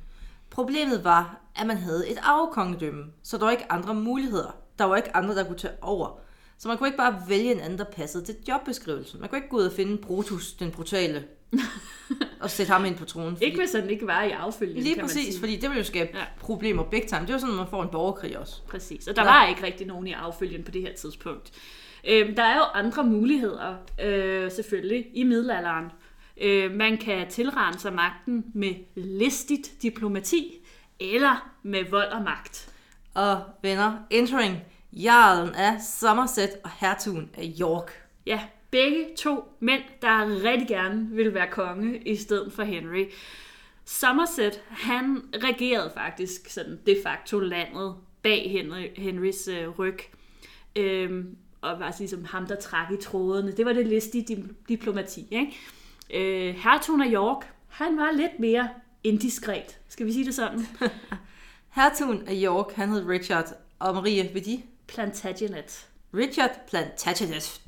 Problemet 0.51 1.05
var, 1.05 1.41
at 1.57 1.67
man 1.67 1.77
havde 1.77 2.09
et 2.11 2.19
arvekongedømme, 2.23 3.05
så 3.23 3.39
der 3.39 3.45
var 3.45 3.51
ikke 3.51 3.73
andre 3.73 3.95
muligheder. 3.95 4.57
Der 4.79 4.85
var 4.85 4.97
ikke 4.97 5.17
andre, 5.17 5.35
der 5.35 5.45
kunne 5.45 5.59
tage 5.59 5.75
over. 5.83 6.21
Så 6.59 6.69
man 6.69 6.79
kunne 6.79 6.89
ikke 6.89 6.97
bare 6.99 7.23
vælge 7.29 7.53
en 7.53 7.61
anden, 7.61 7.79
der 7.79 7.85
passede 7.85 8.25
til 8.25 8.37
jobbeskrivelsen. 8.49 9.21
Man 9.21 9.29
kunne 9.29 9.39
ikke 9.39 9.49
gå 9.49 9.57
ud 9.57 9.63
og 9.63 9.73
finde 9.73 9.97
Brutus, 9.99 10.53
den 10.53 10.71
brutale, 10.71 11.25
og 12.41 12.51
sætte 12.51 12.73
ham 12.73 12.85
ind 12.85 12.97
på 12.97 13.05
tronen. 13.05 13.37
Fordi, 13.37 13.45
Ikke 13.45 13.59
hvis 13.59 13.73
han 13.73 13.91
ikke 13.91 14.07
var 14.07 14.23
i 14.23 14.31
affølgende, 14.31 14.83
lige 14.83 14.95
kan 14.95 15.03
man 15.03 15.09
præcis, 15.09 15.25
sige. 15.27 15.41
fordi 15.41 15.55
det 15.57 15.63
ville 15.63 15.79
jo 15.79 15.85
skabe 15.85 16.11
Ja. 16.19 16.25
problemer 16.41 16.83
big 16.83 17.07
time. 17.07 17.21
Det 17.27 17.33
var 17.33 17.39
sådan, 17.39 17.53
at 17.55 17.59
man 17.59 17.67
får 17.71 17.83
en 17.83 17.89
borgerkrig 17.89 18.39
også. 18.39 18.63
Præcis, 18.69 19.07
og 19.09 19.17
der 19.17 19.23
Nå. 19.25 19.31
var 19.31 19.47
ikke 19.47 19.63
rigtig 19.63 19.87
nogen 19.87 20.07
i 20.07 20.13
affølgen 20.13 20.63
på 20.65 20.71
det 20.71 20.83
her 20.83 20.93
tidspunkt. 20.95 21.53
Øhm, 22.09 22.35
der 22.35 22.43
er 22.43 22.57
jo 22.57 22.63
andre 22.63 23.05
muligheder, 23.05 23.75
øh, 24.03 24.51
selvfølgelig, 24.53 25.07
i 25.15 25.23
middelalderen. 25.25 25.85
Øh, 26.41 26.71
man 26.75 26.97
kan 26.97 27.31
tilrane 27.31 27.79
sig 27.79 27.93
magten 27.93 28.45
med 28.55 28.75
listigt 28.95 29.71
diplomati, 29.83 30.55
eller 31.01 31.51
med 31.63 31.85
vold 31.91 32.09
og 32.09 32.23
magt. 32.23 32.71
Og 33.15 33.43
venner, 33.63 33.93
entering, 34.11 34.57
jarlen 34.93 35.55
af 35.55 35.83
Somerset 35.83 36.51
og 36.65 36.71
hertugen 36.81 37.31
af 37.35 37.53
York. 37.61 38.03
Ja, 38.27 38.41
begge 38.71 39.07
to 39.17 39.45
mænd, 39.61 39.83
der 40.03 40.43
rigtig 40.45 40.69
gerne 40.69 41.09
ville 41.11 41.35
være 41.35 41.49
konge 41.51 41.99
i 41.99 42.17
stedet 42.17 42.53
for 42.53 42.63
Henry. 42.63 43.05
Somerset, 43.85 44.63
han 44.69 45.23
regerede 45.35 45.91
faktisk 45.95 46.51
sådan 46.51 46.79
de 46.87 46.97
facto 47.03 47.39
landet 47.39 47.95
bag 48.23 48.51
Henry, 48.51 48.87
Henrys 48.97 49.49
øh, 49.49 49.69
ryg. 49.69 49.99
Øhm, 50.77 51.37
og 51.61 51.81
var 51.81 51.95
ligesom 51.99 52.25
ham, 52.25 52.47
der 52.47 52.57
trak 52.57 52.93
i 52.93 52.97
trådene. 52.97 53.53
Det 53.53 53.67
var 53.67 53.73
det 53.73 53.87
listige 53.87 54.25
di- 54.37 54.53
diplomati. 54.69 55.27
Ikke? 55.31 55.57
Øh, 56.15 56.55
hertugen 56.55 57.03
af 57.03 57.13
York, 57.13 57.53
han 57.69 57.97
var 57.97 58.13
lidt 58.13 58.41
mere 58.41 58.69
indiskret. 59.05 59.79
Skal 59.89 60.07
vi 60.07 60.13
sige 60.13 60.25
det 60.25 60.35
sådan? 60.35 60.67
Hertugen 61.77 62.29
af 62.29 62.35
York, 62.45 62.73
han 62.73 62.89
hed 62.89 63.07
Richard, 63.09 63.47
og 63.79 63.95
Marie, 63.95 64.31
ved 64.35 64.41
de? 64.41 64.63
Plantagenet. 64.89 65.89
Richard 66.15 66.51
Plantagenet. 66.69 67.61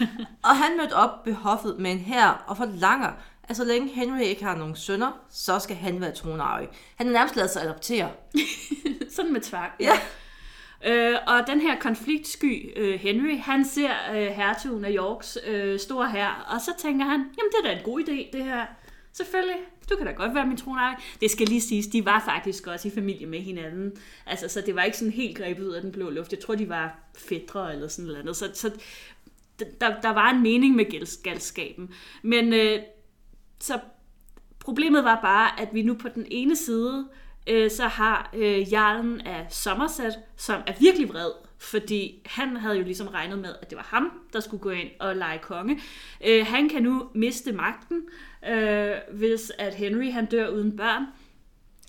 og 0.48 0.56
han 0.56 0.76
mødte 0.76 0.92
op 0.92 1.26
ved 1.26 1.34
hoffet 1.34 1.76
med 1.78 1.90
en 1.90 1.98
hær 1.98 2.44
og 2.46 2.56
forlanger, 2.56 3.12
at 3.44 3.56
så 3.56 3.64
længe 3.64 3.88
Henry 3.88 4.20
ikke 4.20 4.44
har 4.44 4.56
nogen 4.56 4.76
sønner, 4.76 5.12
så 5.30 5.58
skal 5.58 5.76
han 5.76 6.00
være 6.00 6.12
tronarvig. 6.12 6.68
Han 6.96 7.06
er 7.06 7.12
nærmest 7.12 7.36
lavet 7.36 7.50
sig 7.50 7.62
adoptere. 7.62 8.10
Sådan 9.16 9.32
med 9.32 9.40
tvang. 9.40 9.72
Ja. 9.80 9.98
Øh, 10.86 11.18
og 11.26 11.46
den 11.46 11.60
her 11.60 11.78
konfliktsky 11.80 12.72
øh, 12.76 13.00
Henry, 13.00 13.38
han 13.38 13.64
ser 13.64 13.90
øh, 14.12 14.26
hertugen 14.26 14.84
af 14.84 14.92
Yorks 14.96 15.38
øh, 15.46 15.78
store 15.78 16.10
her, 16.10 16.46
og 16.54 16.60
så 16.60 16.70
tænker 16.78 17.04
han, 17.04 17.18
jamen 17.18 17.50
det 17.50 17.58
er 17.64 17.74
da 17.74 17.78
en 17.78 17.84
god 17.84 18.00
idé, 18.00 18.36
det 18.36 18.44
her. 18.44 18.66
Selvfølgelig, 19.12 19.56
du 19.90 19.96
kan 19.96 20.06
da 20.06 20.12
godt 20.12 20.34
være 20.34 20.46
min 20.46 20.56
tronarving. 20.56 21.02
Det 21.20 21.30
skal 21.30 21.46
lige 21.46 21.60
siges, 21.60 21.86
de 21.86 22.04
var 22.04 22.22
faktisk 22.24 22.66
også 22.66 22.88
i 22.88 22.90
familie 22.90 23.26
med 23.26 23.40
hinanden. 23.40 23.92
Altså, 24.26 24.48
så 24.48 24.60
det 24.66 24.74
var 24.74 24.82
ikke 24.82 24.98
sådan 24.98 25.12
helt 25.12 25.38
grebet 25.38 25.64
ud 25.64 25.72
af 25.72 25.82
den 25.82 25.92
blå 25.92 26.10
luft. 26.10 26.32
Jeg 26.32 26.40
tror, 26.40 26.54
de 26.54 26.68
var 26.68 26.98
fædre 27.18 27.72
eller 27.72 27.88
sådan 27.88 28.10
noget. 28.24 28.36
Så, 28.36 28.50
så 28.54 28.70
der, 29.80 30.00
der 30.00 30.10
var 30.10 30.30
en 30.30 30.42
mening 30.42 30.76
med 30.76 31.22
galskaben. 31.22 31.90
Men 32.22 32.52
øh, 32.52 32.80
så 33.60 33.80
problemet 34.58 35.04
var 35.04 35.20
bare, 35.22 35.60
at 35.60 35.68
vi 35.72 35.82
nu 35.82 35.94
på 35.94 36.08
den 36.08 36.26
ene 36.30 36.56
side, 36.56 37.08
øh, 37.46 37.70
så 37.70 37.86
har 37.86 38.30
øh, 38.34 38.72
jarlen 38.72 39.20
af 39.20 39.46
Somerset, 39.50 40.14
som 40.36 40.62
er 40.66 40.72
virkelig 40.80 41.08
vred, 41.08 41.30
fordi 41.58 42.22
han 42.26 42.56
havde 42.56 42.76
jo 42.76 42.84
ligesom 42.84 43.08
regnet 43.08 43.38
med, 43.38 43.54
at 43.62 43.70
det 43.70 43.76
var 43.76 43.86
ham, 43.90 44.10
der 44.32 44.40
skulle 44.40 44.60
gå 44.60 44.70
ind 44.70 44.88
og 45.00 45.16
lege 45.16 45.38
konge. 45.38 45.80
Øh, 46.26 46.46
han 46.46 46.68
kan 46.68 46.82
nu 46.82 47.08
miste 47.14 47.52
magten, 47.52 48.02
øh, 48.48 48.92
hvis 49.12 49.52
at 49.58 49.74
Henry 49.74 50.10
han 50.12 50.26
dør 50.26 50.48
uden 50.48 50.76
børn. 50.76 51.02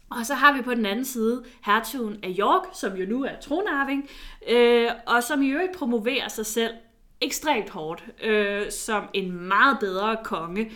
Og 0.09 0.25
så 0.25 0.33
har 0.33 0.57
vi 0.57 0.61
på 0.61 0.73
den 0.73 0.85
anden 0.85 1.05
side 1.05 1.43
hertugen 1.65 2.19
af 2.23 2.35
York, 2.39 2.63
som 2.73 2.95
jo 2.95 3.05
nu 3.05 3.23
er 3.23 3.39
tronarving, 3.41 4.09
øh, 4.49 4.89
og 5.07 5.23
som 5.23 5.41
i 5.41 5.49
øvrigt 5.49 5.77
promoverer 5.77 6.27
sig 6.27 6.45
selv 6.45 6.73
ekstremt 7.21 7.69
hårdt 7.69 8.05
øh, 8.23 8.71
som 8.71 9.03
en 9.13 9.47
meget 9.47 9.77
bedre 9.79 10.17
konge. 10.23 10.71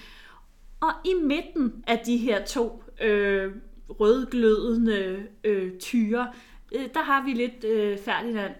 Og 0.81 0.91
i 1.05 1.13
midten 1.23 1.83
af 1.87 1.99
de 2.05 2.17
her 2.17 2.45
to 2.45 2.83
øh, 3.01 3.51
rødglødende 3.89 5.27
øh, 5.43 5.79
tyre, 5.79 6.31
øh, 6.71 6.85
der 6.93 7.01
har 7.01 7.25
vi 7.25 7.33
lidt 7.33 7.63
øh, 7.63 7.97
Ferdinand 7.97 8.53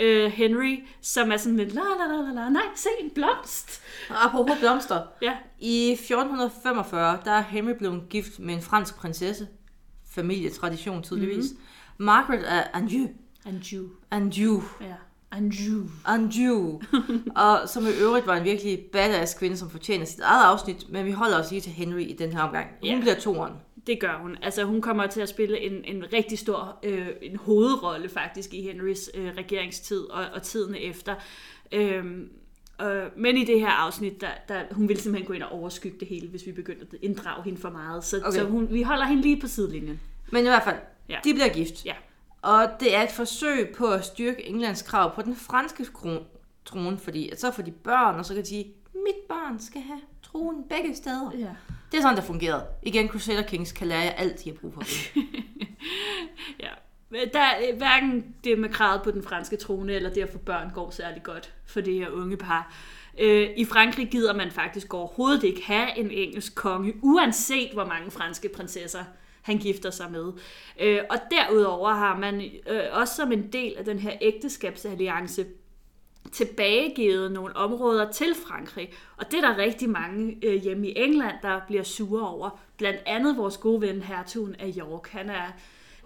øh, 0.00 0.30
Henry, 0.30 0.84
som 1.00 1.32
er 1.32 1.36
sådan 1.36 1.56
lidt, 1.56 1.74
la 1.74 1.80
la 1.80 2.06
la 2.16 2.22
la 2.22 2.32
la, 2.42 2.48
nej, 2.48 2.62
se 2.76 2.88
en 3.00 3.10
blomst. 3.14 3.82
Og 4.10 4.24
apropos 4.24 4.58
blomster. 4.58 5.02
Ja, 5.22 5.32
I 5.58 5.92
1445, 5.92 7.18
der 7.24 7.30
er 7.30 7.42
Henry 7.42 7.72
blevet 7.78 8.02
gift 8.10 8.38
med 8.38 8.54
en 8.54 8.62
fransk 8.62 8.96
prinsesse. 8.96 9.48
Familietradition 10.14 11.02
tydeligvis. 11.02 11.44
Mm-hmm. 11.50 12.04
Margaret 12.06 12.42
af 12.42 12.70
Anjou. 12.72 13.08
Anjou. 13.46 13.84
Anjou. 14.10 14.62
Ja, 14.80 14.94
Anjou. 15.32 15.82
Anjou. 16.06 16.80
og 17.36 17.68
som 17.68 17.86
i 17.86 17.90
øvrigt 18.00 18.26
var 18.26 18.36
en 18.36 18.44
virkelig 18.44 18.78
badass 18.92 19.34
kvinde, 19.34 19.56
som 19.56 19.70
fortjener 19.70 20.04
sit 20.04 20.20
eget 20.20 20.44
afsnit, 20.44 20.92
men 20.92 21.06
vi 21.06 21.10
holder 21.10 21.38
os 21.40 21.50
lige 21.50 21.60
til 21.60 21.72
Henry 21.72 22.00
i 22.00 22.16
den 22.18 22.32
her 22.32 22.42
omgang. 22.42 22.66
Hun 22.80 22.88
Ja. 22.88 23.00
bliver 23.00 23.14
toren. 23.14 23.52
Det 23.86 24.00
gør 24.00 24.18
hun. 24.22 24.36
Altså 24.42 24.64
hun 24.64 24.80
kommer 24.82 25.06
til 25.06 25.20
at 25.20 25.28
spille 25.28 25.60
en, 25.60 25.84
en 25.84 26.04
rigtig 26.12 26.38
stor 26.38 26.78
øh, 26.82 27.08
en 27.22 27.36
hovedrolle 27.36 28.08
faktisk 28.08 28.54
i 28.54 28.62
Henrys 28.62 29.10
øh, 29.14 29.32
regeringstid 29.36 30.00
og, 30.00 30.24
og 30.34 30.42
tiden 30.42 30.74
efter. 30.74 31.14
Øhm, 31.72 32.28
øh, 32.82 33.02
men 33.16 33.36
i 33.36 33.44
det 33.44 33.60
her 33.60 33.68
afsnit, 33.70 34.20
der, 34.20 34.28
der, 34.48 34.62
hun 34.70 34.88
ville 34.88 35.02
simpelthen 35.02 35.26
gå 35.26 35.32
ind 35.32 35.42
og 35.42 35.52
overskygge 35.52 35.96
det 36.00 36.08
hele, 36.08 36.28
hvis 36.28 36.46
vi 36.46 36.52
begyndte 36.52 36.86
at 36.92 36.98
inddrage 37.02 37.42
hende 37.44 37.60
for 37.60 37.70
meget. 37.70 38.04
Så, 38.04 38.16
Okay. 38.26 38.38
så 38.38 38.44
hun, 38.44 38.68
vi 38.72 38.82
holder 38.82 39.04
hende 39.04 39.22
lige 39.22 39.40
på 39.40 39.46
sidelinjen. 39.46 40.00
Men 40.32 40.44
i 40.44 40.48
hvert 40.48 40.64
fald, 40.64 40.76
Ja. 41.08 41.18
de 41.24 41.34
bliver 41.34 41.48
gift. 41.48 41.86
Ja. 41.86 41.94
Og 42.42 42.68
det 42.80 42.96
er 42.96 43.02
et 43.02 43.10
forsøg 43.10 43.74
på 43.76 43.86
at 43.86 44.04
styrke 44.04 44.46
Englands 44.46 44.82
krav 44.82 45.14
på 45.14 45.22
den 45.22 45.36
franske 45.36 45.86
trone, 46.64 46.98
fordi 46.98 47.28
at 47.28 47.40
så 47.40 47.50
får 47.50 47.62
de 47.62 47.70
børn, 47.70 48.18
og 48.18 48.24
så 48.26 48.34
kan 48.34 48.42
de 48.42 48.48
sige, 48.48 48.64
mit 48.94 49.14
barn 49.28 49.60
skal 49.60 49.80
have 49.80 50.00
tronen 50.22 50.64
begge 50.68 50.96
steder. 50.96 51.30
Ja. 51.38 51.46
Det 51.92 51.98
er 51.98 52.02
sådan, 52.02 52.16
det 52.16 52.24
fungerede. 52.24 52.66
Igen, 52.82 53.08
Crusader 53.08 53.42
Kings 53.42 53.72
kan 53.72 53.86
lære 53.86 54.00
jer 54.00 54.10
alt, 54.10 54.46
I 54.46 54.48
har 54.48 54.56
brug 54.56 54.74
for. 54.74 54.82
ja. 56.64 56.70
Der 57.32 57.40
er 57.40 57.70
øh, 57.70 57.78
hverken 57.78 58.34
det 58.44 58.58
med 58.58 58.68
kravet 58.68 59.02
på 59.02 59.10
den 59.10 59.22
franske 59.22 59.56
trone, 59.56 59.92
eller 59.92 60.10
det 60.10 60.22
at 60.22 60.32
få 60.32 60.38
børn 60.38 60.70
går 60.74 60.90
særlig 60.90 61.22
godt 61.22 61.52
for 61.66 61.80
det 61.80 61.94
her 61.94 62.08
unge 62.08 62.36
par. 62.36 62.74
Øh, 63.18 63.50
I 63.56 63.64
Frankrig 63.64 64.08
gider 64.10 64.34
man 64.34 64.50
faktisk 64.50 64.94
overhovedet 64.94 65.44
ikke 65.44 65.62
have 65.64 65.98
en 65.98 66.10
engelsk 66.10 66.54
konge, 66.54 66.94
uanset 67.02 67.72
hvor 67.72 67.84
mange 67.84 68.10
franske 68.10 68.48
prinsesser 68.48 69.04
han 69.42 69.58
gifter 69.58 69.90
sig 69.90 70.10
med. 70.12 70.32
Øh, 70.80 71.00
og 71.10 71.16
derudover 71.30 71.92
har 71.92 72.18
man 72.18 72.42
øh, 72.68 72.82
også 72.92 73.16
som 73.16 73.32
en 73.32 73.52
del 73.52 73.74
af 73.78 73.84
den 73.84 73.98
her 73.98 74.12
ægteskabsalliance 74.20 75.44
tilbagegivet 76.32 77.32
nogle 77.32 77.56
områder 77.56 78.12
til 78.12 78.34
Frankrig. 78.46 78.92
Og 79.16 79.30
det 79.30 79.44
er 79.44 79.48
der 79.48 79.58
rigtig 79.58 79.90
mange 79.90 80.38
øh, 80.42 80.54
hjemme 80.62 80.88
i 80.88 80.92
England, 80.96 81.34
der 81.42 81.60
bliver 81.66 81.82
sure 81.82 82.28
over. 82.28 82.60
Blandt 82.76 83.00
andet 83.06 83.36
vores 83.36 83.56
gode 83.56 83.80
ven, 83.80 84.02
hertugen 84.02 84.54
af 84.58 84.74
York. 84.78 85.08
Han 85.08 85.30
er 85.30 85.52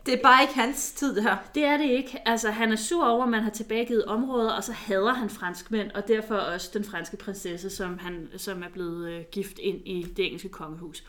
Det 0.06 0.14
er 0.14 0.22
bare 0.22 0.42
ikke 0.42 0.54
hans 0.54 0.92
tid, 0.92 1.14
det 1.14 1.22
her. 1.22 1.36
det 1.54 1.64
er 1.64 1.76
det 1.76 1.90
ikke. 1.90 2.28
Altså, 2.28 2.50
han 2.50 2.72
er 2.72 2.76
sur 2.76 3.04
over, 3.04 3.24
at 3.24 3.30
man 3.30 3.42
har 3.42 3.50
tilbagegivet 3.50 4.04
områder, 4.04 4.52
og 4.52 4.64
så 4.64 4.72
hader 4.72 5.12
han 5.14 5.30
franskmænd, 5.30 5.90
og 5.90 6.08
derfor 6.08 6.34
også 6.34 6.70
den 6.74 6.84
franske 6.84 7.16
prinsesse, 7.16 7.70
som, 7.70 7.98
han, 7.98 8.28
som 8.36 8.62
er 8.62 8.68
blevet 8.68 9.10
øh, 9.10 9.24
gift 9.32 9.58
ind 9.58 9.80
i 9.84 10.02
det 10.16 10.24
engelske 10.24 10.48
kongehus. 10.48 11.04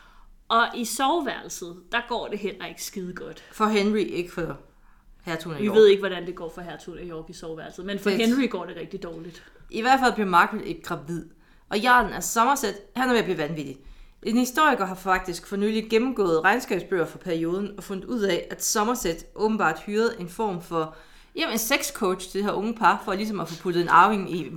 Og 0.48 0.66
i 0.74 0.84
soveværelset, 0.84 1.76
der 1.92 2.00
går 2.08 2.28
det 2.28 2.38
heller 2.38 2.66
ikke 2.66 2.84
skide 2.84 3.12
godt. 3.14 3.44
For 3.52 3.64
Henry, 3.66 3.98
ikke 3.98 4.32
for 4.32 4.58
hertugen 5.26 5.56
af 5.56 5.62
Vi 5.62 5.66
York. 5.66 5.76
ved 5.76 5.86
ikke, 5.86 6.00
hvordan 6.00 6.26
det 6.26 6.34
går 6.34 6.52
for 6.54 6.60
hertugen 6.60 6.98
af 7.00 7.04
York 7.10 7.30
i 7.30 7.32
soveværelset, 7.32 7.84
men 7.84 7.98
for 7.98 8.10
Det- 8.10 8.18
Henry 8.18 8.50
går 8.50 8.64
det 8.64 8.76
rigtig 8.76 9.02
dårligt. 9.02 9.42
I 9.70 9.80
hvert 9.80 10.00
fald 10.00 10.12
bliver 10.14 10.28
Margaret 10.28 10.64
ikke 10.64 10.82
gravid. 10.82 11.24
Og 11.68 11.78
jarlen 11.78 12.12
af 12.12 12.22
Somerset, 12.24 12.74
han 12.96 13.08
er 13.08 13.12
ved 13.12 13.18
at 13.18 13.24
blive 13.24 13.38
vanvittig. 13.38 13.76
En 14.22 14.36
historiker 14.36 14.84
har 14.86 14.94
faktisk 14.94 15.46
for 15.46 15.56
nylig 15.56 15.86
gennemgået 15.90 16.44
regnskabsbøger 16.44 17.04
for 17.06 17.18
perioden 17.18 17.70
og 17.76 17.84
fundet 17.84 18.04
ud 18.04 18.20
af, 18.20 18.46
at 18.50 18.64
Somerset 18.64 19.24
åbenbart 19.34 19.78
hyrede 19.86 20.14
en 20.18 20.28
form 20.28 20.62
for 20.62 20.96
jamen, 21.36 21.52
en 21.52 21.58
sexcoach 21.58 22.30
til 22.30 22.38
det 22.38 22.44
her 22.44 22.52
unge 22.52 22.74
par, 22.74 23.02
for 23.04 23.14
ligesom 23.14 23.40
at 23.40 23.48
få 23.48 23.62
puttet 23.62 23.82
en 23.82 23.88
arving 23.88 24.34
i, 24.34 24.52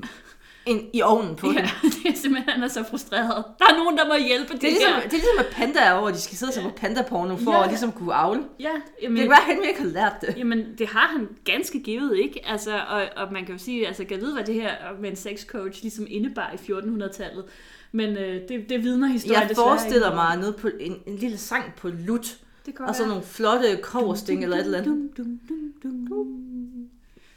en, 0.70 0.82
i 0.94 1.02
ovnen 1.02 1.36
på 1.36 1.48
Ja, 1.52 1.54
dem. 1.82 1.92
det 2.04 2.12
er 2.12 2.16
simpelthen, 2.16 2.54
han 2.54 2.64
er 2.64 2.68
så 2.68 2.84
frustreret. 2.90 3.44
Der 3.60 3.66
er 3.66 3.78
nogen, 3.78 3.98
der 3.98 4.08
må 4.08 4.14
hjælpe 4.28 4.54
det, 4.54 4.62
Det 4.62 4.68
er, 4.68 4.72
ligesom, 4.72 4.94
her. 4.94 5.00
det 5.02 5.06
er 5.08 5.12
ligesom, 5.12 5.40
at 5.40 5.46
pandaer 5.52 5.94
over, 5.94 6.08
at 6.08 6.14
de 6.16 6.20
skal 6.22 6.38
sidde 6.38 6.52
se 6.52 6.62
på 6.62 6.70
pandaporno 6.76 7.38
for 7.38 7.52
Ja. 7.52 7.64
at 7.64 7.70
ligesom 7.70 7.92
kunne 7.92 8.14
avle. 8.14 8.44
Ja, 8.60 8.70
Det 8.74 8.82
jamen, 9.04 9.18
kan 9.18 9.30
være, 9.30 9.40
at 9.50 9.56
Henry 9.56 9.68
ikke 9.68 9.80
har 9.82 9.88
lært 9.88 10.14
det. 10.22 10.34
Jamen, 10.38 10.66
det 10.78 10.88
har 10.88 11.08
han 11.18 11.28
ganske 11.46 11.80
givet, 11.80 12.18
ikke? 12.18 12.42
Altså, 12.48 12.80
og, 12.90 13.04
og 13.18 13.34
man 13.34 13.46
kan 13.46 13.56
jo 13.56 13.60
sige, 13.60 13.88
altså, 13.88 14.04
kan 14.06 14.20
vide, 14.22 14.34
hvad 14.34 14.44
det 14.44 14.56
her 14.56 14.72
med 15.02 15.10
en 15.10 15.16
sexcoach 15.16 15.82
ligesom 15.82 16.06
indebar 16.10 16.52
i 16.54 16.72
1400-tallet. 16.72 17.46
Men 17.92 18.18
øh, 18.18 18.42
det, 18.50 18.70
det 18.70 18.84
vidner 18.84 19.08
historien 19.08 19.48
Jeg 19.50 19.56
forestiller 19.56 20.08
ikke 20.08 20.16
mig 20.16 20.38
noget 20.38 20.56
på 20.56 20.70
en, 20.80 20.96
en 21.08 21.16
lille 21.16 21.38
sang 21.38 21.74
på 21.78 21.88
lut, 21.90 22.38
det 22.66 22.76
og 22.80 22.96
så 22.96 23.06
nogle 23.08 23.24
flotte 23.24 23.80
koversting 23.82 24.44
eller 24.44 24.58
et 24.58 24.66
eller 24.66 24.78
andet. 24.78 24.92
Dum, 24.92 25.10
dum, 25.18 25.40
dum, 25.84 26.08
dum. 26.10 26.28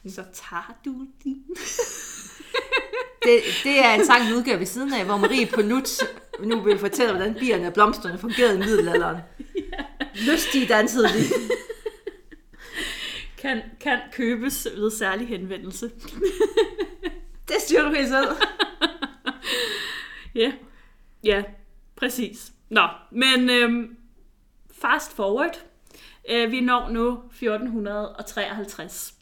Så 0.09 0.23
tager 0.33 0.77
du 0.85 0.95
din... 1.25 1.43
Det, 3.25 3.41
det 3.65 3.85
er 3.85 3.95
en 3.95 4.05
sang, 4.05 4.29
vi 4.29 4.35
udgav 4.35 4.59
ved 4.59 4.67
siden 4.67 4.93
af, 4.93 5.05
hvor 5.05 5.17
Marie 5.17 5.47
på 5.47 5.63
lut 5.63 5.89
nu 6.41 6.61
vil 6.61 6.79
fortælle, 6.79 7.13
hvordan 7.13 7.35
bierne 7.35 7.67
og 7.67 7.73
blomsterne 7.73 8.19
fungerede 8.19 8.55
i 8.55 8.59
middelalderen. 8.59 9.17
Lystige 10.15 10.67
dansede 10.67 11.09
de. 11.09 11.25
Kan, 13.39 13.63
kan 13.81 13.99
købes 14.13 14.69
ved 14.77 14.91
særlig 14.91 15.29
henvendelse. 15.29 15.91
Det 17.49 17.57
styrer 17.61 17.89
du 17.89 17.95
helt 17.95 18.09
selv. 18.09 18.29
Ja, 20.35 20.53
ja, 21.25 21.43
præcis. 21.97 22.53
Nå, 22.69 22.89
men 23.11 23.51
øhm, 23.51 23.97
fast 24.81 25.17
forward. 25.17 25.65
Øh, 26.31 26.51
vi 26.51 26.61
når 26.61 26.89
nu 26.89 27.11
1453. 27.11 29.15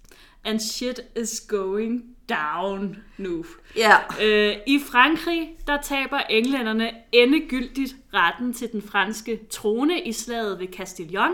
And 0.45 0.61
shit 0.61 1.01
is 1.17 1.41
going 1.49 2.17
down 2.31 2.97
nu. 3.17 3.45
Ja, 3.77 3.97
Øh, 4.23 4.57
I 4.67 4.81
Frankrig, 4.91 5.49
der 5.67 5.79
taber 5.83 6.19
englænderne 6.19 6.91
endegyldigt 7.13 7.97
retten 8.15 8.53
til 8.53 8.73
den 8.73 8.83
franske 8.83 9.41
trone 9.51 10.01
i 10.01 10.13
slaget 10.13 10.59
ved 10.59 10.67
Castillon. 10.73 11.33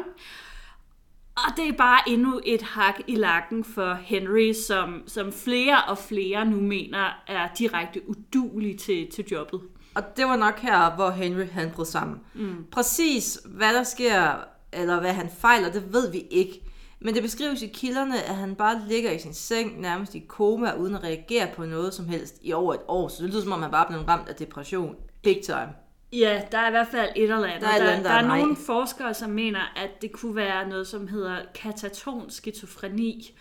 Og 1.37 1.57
det 1.57 1.69
er 1.69 1.73
bare 1.73 2.09
endnu 2.09 2.41
et 2.45 2.63
hak 2.63 2.95
i 3.07 3.15
lakken 3.15 3.65
for 3.65 3.95
Henry, 3.95 4.53
som, 4.53 5.03
som 5.07 5.33
flere 5.33 5.83
og 5.85 5.99
flere 5.99 6.45
nu 6.45 6.61
mener 6.61 7.23
er 7.27 7.49
direkte 7.59 8.09
udulig 8.09 8.79
til, 8.79 9.11
til 9.11 9.25
jobbet. 9.31 9.61
Og 9.95 10.03
det 10.17 10.25
var 10.27 10.37
nok 10.37 10.59
her, 10.59 10.95
hvor 10.95 11.11
Henry 11.11 11.47
han 11.53 11.71
brød 11.71 11.85
sammen. 11.85 12.21
Mm. 12.35 12.65
Præcis 12.73 13.39
hvad 13.45 13.75
der 13.75 13.83
sker, 13.83 14.35
eller 14.73 15.01
hvad 15.01 15.13
han 15.13 15.31
fejler, 15.41 15.73
det 15.73 15.93
ved 15.93 16.13
vi 16.13 16.23
ikke. 16.31 16.66
Men 17.01 17.15
det 17.15 17.23
beskrives 17.23 17.63
i 17.63 17.67
kilderne, 17.67 18.23
at 18.23 18.35
han 18.35 18.55
bare 18.55 18.83
ligger 18.89 19.11
i 19.11 19.19
sin 19.19 19.35
seng, 19.35 19.81
nærmest 19.81 20.15
i 20.15 20.25
koma, 20.29 20.73
uden 20.73 20.95
at 20.95 21.03
reagere 21.03 21.49
på 21.55 21.65
noget 21.65 21.95
som 21.95 22.09
helst 22.09 22.39
i 22.43 22.53
over 22.53 22.75
et 22.75 22.81
år. 22.89 23.09
Så 23.09 23.23
det 23.23 23.31
lyder 23.31 23.43
som 23.43 23.53
om, 23.53 23.63
han 23.63 23.71
bare 23.71 23.87
blevet 23.89 24.09
ramt 24.09 24.29
af 24.29 24.35
depression. 24.35 24.97
Big 25.23 25.41
time. 25.45 25.69
Ja, 26.13 26.43
der 26.53 26.59
er 26.59 26.69
i 26.69 26.71
hvert 26.71 26.89
fald 26.89 27.11
et 27.17 27.23
eller 27.23 27.47
andet. 27.47 27.61
Der 27.61 27.69
er 27.69 27.75
eller 27.75 27.91
andet, 27.91 28.05
der, 28.05 28.11
der 28.11 28.23
der 28.23 28.29
er 28.29 28.33
er 28.33 28.39
nogle 28.39 28.57
forskere, 28.57 29.15
som 29.15 29.31
mener, 29.31 29.73
at 29.77 29.91
det 30.03 30.13
kunne 30.13 30.37
være 30.37 30.69
noget, 30.69 30.87
som 30.87 31.09
hedder 31.09 31.37
kataton 31.55 32.31
skizofreni, 32.31 33.39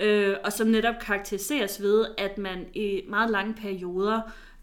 øh, 0.00 0.36
og 0.44 0.52
som 0.52 0.66
netop 0.66 0.94
karakteriseres 1.00 1.82
ved, 1.82 2.06
at 2.18 2.38
man 2.38 2.66
i 2.74 3.02
meget 3.08 3.30
lange 3.30 3.54
perioder 3.54 4.20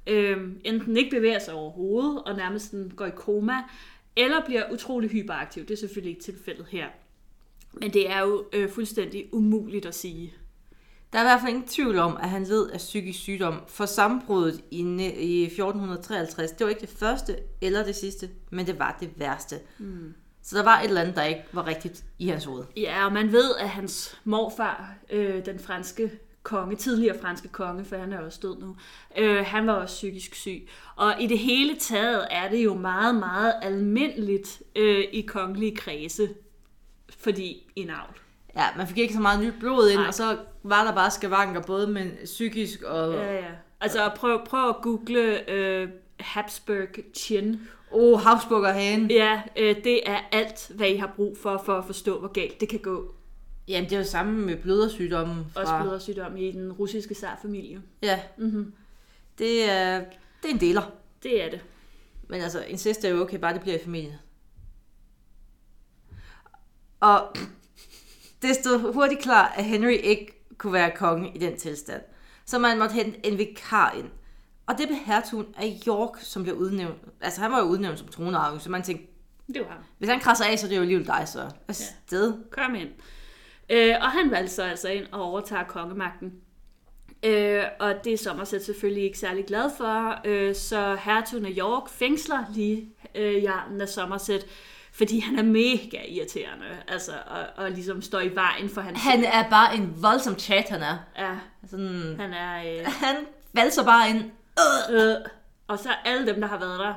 øh, 0.08 0.38
enten 0.64 0.98
ikke 0.98 1.16
bevæger 1.16 1.40
sig 1.40 1.54
overhovedet, 1.54 2.24
og 2.24 2.36
nærmest 2.36 2.76
går 2.96 3.06
i 3.06 3.12
koma, 3.16 3.56
eller 4.16 4.46
bliver 4.46 4.64
utrolig 4.74 5.10
hyperaktiv. 5.10 5.64
Det 5.64 5.74
er 5.74 5.78
selvfølgelig 5.78 6.12
ikke 6.12 6.24
tilfældet 6.24 6.66
her. 6.70 6.88
Men 7.82 7.94
det 7.94 8.10
er 8.10 8.22
jo 8.22 8.46
øh, 8.54 8.70
fuldstændig 8.70 9.30
umuligt 9.34 9.86
at 9.86 9.96
sige. 9.96 10.34
Der 11.14 11.20
er 11.20 11.24
i 11.24 11.28
hvert 11.28 11.42
fald 11.42 11.50
ingen 11.50 11.68
tvivl 11.68 12.00
om, 12.00 12.18
at 12.18 12.30
han 12.30 12.44
led 12.44 12.70
af 12.70 12.78
psykisk 12.78 13.20
sygdom. 13.20 13.62
For 13.68 13.86
sammenbruddet 13.86 14.62
i, 14.72 14.80
i 15.20 15.44
1453, 15.44 16.52
det 16.52 16.66
var 16.66 16.70
ikke 16.70 16.82
det 16.82 16.90
første 16.90 17.36
eller 17.62 17.84
det 17.84 17.96
sidste, 17.96 18.30
men 18.52 18.68
det 18.68 18.80
var 18.80 18.98
det 19.00 19.10
værste. 19.16 19.60
Mm. 19.80 20.14
Så 20.44 20.58
der 20.58 20.64
var 20.64 20.80
et 20.80 20.88
eller 20.88 21.02
andet, 21.02 21.16
der 21.16 21.24
ikke 21.24 21.44
var 21.52 21.68
rigtigt 21.68 22.04
i 22.20 22.28
hans 22.28 22.46
hoved. 22.46 22.64
Ja, 22.78 23.06
og 23.06 23.14
man 23.14 23.32
ved, 23.32 23.56
at 23.60 23.70
hans 23.70 24.20
morfar, 24.24 24.96
øh, 25.10 25.46
den 25.46 25.60
franske 25.60 26.12
konge, 26.44 26.76
tidligere 26.76 27.20
franske 27.22 27.48
konge, 27.48 27.86
for 27.86 27.96
han 27.96 28.14
er 28.14 28.20
også 28.20 28.40
død 28.42 28.58
nu, 28.60 28.76
øh, 29.18 29.46
han 29.46 29.68
var 29.68 29.74
også 29.74 29.96
psykisk 29.96 30.36
syg. 30.36 30.68
Og 30.96 31.22
i 31.22 31.28
det 31.28 31.40
hele 31.40 31.76
taget 31.80 32.28
er 32.32 32.50
det 32.50 32.64
jo 32.64 32.74
meget, 32.74 33.16
meget 33.16 33.54
almindeligt 33.62 34.62
øh, 34.76 35.04
i 35.12 35.22
kongelige 35.22 35.76
kredse, 35.76 36.30
fordi 37.10 37.72
i 37.76 37.84
navn. 37.84 38.12
Ja, 38.56 38.66
man 38.78 38.88
fik 38.88 38.98
ikke 38.98 39.14
så 39.14 39.20
meget 39.20 39.44
nyt 39.44 39.54
blod 39.60 39.90
ind, 39.90 40.00
Nej. 40.00 40.08
og 40.08 40.14
så 40.14 40.38
var 40.64 40.84
der 40.84 40.96
bare 40.96 41.12
skavanker, 41.12 41.62
både 41.62 41.88
med 41.88 42.26
psykisk 42.26 42.82
og... 42.82 43.14
Ja, 43.14 43.34
ja. 43.34 43.52
Altså 43.82 44.12
prøv, 44.16 44.46
prøv 44.46 44.70
at 44.70 44.76
google 44.82 45.50
øh, 45.50 45.90
Habsburg 46.20 46.88
Chin. 47.14 47.62
Oh, 47.92 48.20
Habsburg 48.20 48.62
og 48.62 48.74
Hane. 48.74 49.14
Ja, 49.14 49.42
øh, 49.58 49.76
det 49.84 50.10
er 50.10 50.20
alt, 50.32 50.72
hvad 50.76 50.90
I 50.90 50.96
har 50.96 51.14
brug 51.16 51.38
for, 51.38 51.62
for 51.66 51.78
at 51.78 51.86
forstå, 51.86 52.20
hvor 52.20 52.28
galt 52.28 52.62
det 52.62 52.70
kan 52.70 52.80
gå. 52.80 53.16
Jamen, 53.68 53.90
det 53.90 53.96
er 53.96 54.00
jo 54.00 54.06
samme 54.06 54.46
med 54.46 54.56
blødersygdommen 54.56 55.46
fra... 55.54 55.62
Også 55.62 55.74
blødersygdom 55.82 56.38
i 56.38 56.52
den 56.52 56.72
russiske 56.72 57.16
zarfamilie. 57.16 57.82
Ja. 58.02 58.20
Mm-hmm. 58.38 58.74
Det, 59.38 59.72
er, 59.72 60.00
det 60.44 60.50
er 60.50 60.54
en 60.54 60.60
deler. 60.60 60.92
Det 61.24 61.44
er 61.44 61.50
det. 61.50 61.60
Men 62.28 62.42
altså, 62.42 62.64
incest 62.64 63.06
er 63.06 63.10
jo 63.10 63.22
okay, 63.22 63.38
bare 63.38 63.54
det 63.54 63.62
bliver 63.62 63.78
i 63.78 63.84
familien. 63.84 64.14
Og 67.06 67.36
det 68.42 68.56
stod 68.56 68.94
hurtigt 68.94 69.22
klar, 69.22 69.54
at 69.58 69.66
Henry 69.66 69.98
ikke 70.04 70.46
kunne 70.58 70.74
være 70.74 70.92
konge 70.96 71.32
i 71.36 71.38
den 71.38 71.58
tilstand. 71.58 72.02
Så 72.46 72.60
man 72.60 72.80
måtte 72.80 72.94
hente 72.94 73.26
en 73.26 73.38
vikar 73.38 73.92
ind. 73.98 74.10
Og 74.68 74.78
det 74.78 74.88
blev 74.88 75.00
hertugen 75.06 75.48
af 75.58 75.80
York, 75.88 76.20
som 76.22 76.44
blev 76.44 76.56
udnævnt. 76.56 76.98
Altså, 77.22 77.42
han 77.42 77.52
var 77.52 77.60
jo 77.60 77.66
udnævnt 77.66 78.00
som 78.00 78.08
tronarving, 78.08 78.62
så 78.62 78.72
man 78.72 78.84
tænkte, 78.84 79.08
Det 79.48 79.62
var 79.62 79.68
ham. 79.68 79.84
hvis 79.98 80.10
han 80.10 80.20
krasser 80.20 80.46
af, 80.46 80.60
så 80.60 80.66
er 80.66 80.70
det 80.70 80.76
jo 80.76 80.82
alligevel 80.82 81.08
dig, 81.08 81.24
så 81.28 81.50
afsted. 81.68 82.34
Kom 82.52 82.76
ind. 82.76 82.90
Øh, 83.70 83.96
og 84.02 84.12
han 84.12 84.32
valgte 84.32 84.54
så 84.54 84.64
altså 84.64 84.90
ind 84.90 85.06
og 85.12 85.22
overtager 85.22 85.64
kongemagten. 85.64 86.34
Øh, 87.24 87.64
og 87.80 87.94
det 88.04 88.14
er 88.14 88.18
Somerset 88.18 88.66
selvfølgelig 88.66 89.04
ikke 89.04 89.20
særlig 89.20 89.46
glad 89.46 89.70
for, 89.78 90.22
øh, 90.26 90.56
så 90.56 90.96
hertugen 90.96 91.46
af 91.46 91.54
York 91.58 91.90
fængsler 91.90 92.46
lige 92.54 92.90
øh, 93.16 93.44
jarlen 93.44 93.82
af 93.82 93.90
Somerset, 93.90 94.46
fordi 94.98 95.20
han 95.20 95.40
er 95.40 95.44
mega 95.44 95.98
irriterende, 96.08 96.66
altså, 96.88 97.12
og, 97.28 97.64
og 97.64 97.72
ligesom 97.72 98.02
står 98.02 98.20
i 98.20 98.36
vejen 98.36 98.70
for 98.70 98.82
hans... 98.82 99.00
Han 99.02 99.24
er 99.24 99.50
bare 99.50 99.76
en 99.76 99.94
voldsom 100.02 100.40
chat, 100.40 100.70
han 100.70 100.82
er. 100.82 100.98
Ja, 101.18 101.38
Sådan, 101.70 102.16
han 102.20 102.34
er... 102.34 102.80
Øh, 102.80 102.86
han 102.86 103.16
valser 103.54 103.84
bare 103.86 104.10
ind. 104.10 104.24
øh, 104.92 105.16
og 105.68 105.80
så 105.80 105.90
alle 106.06 106.28
dem, 106.28 106.42
der 106.42 106.48
har 106.48 106.60
været 106.60 106.80
der 106.80 106.94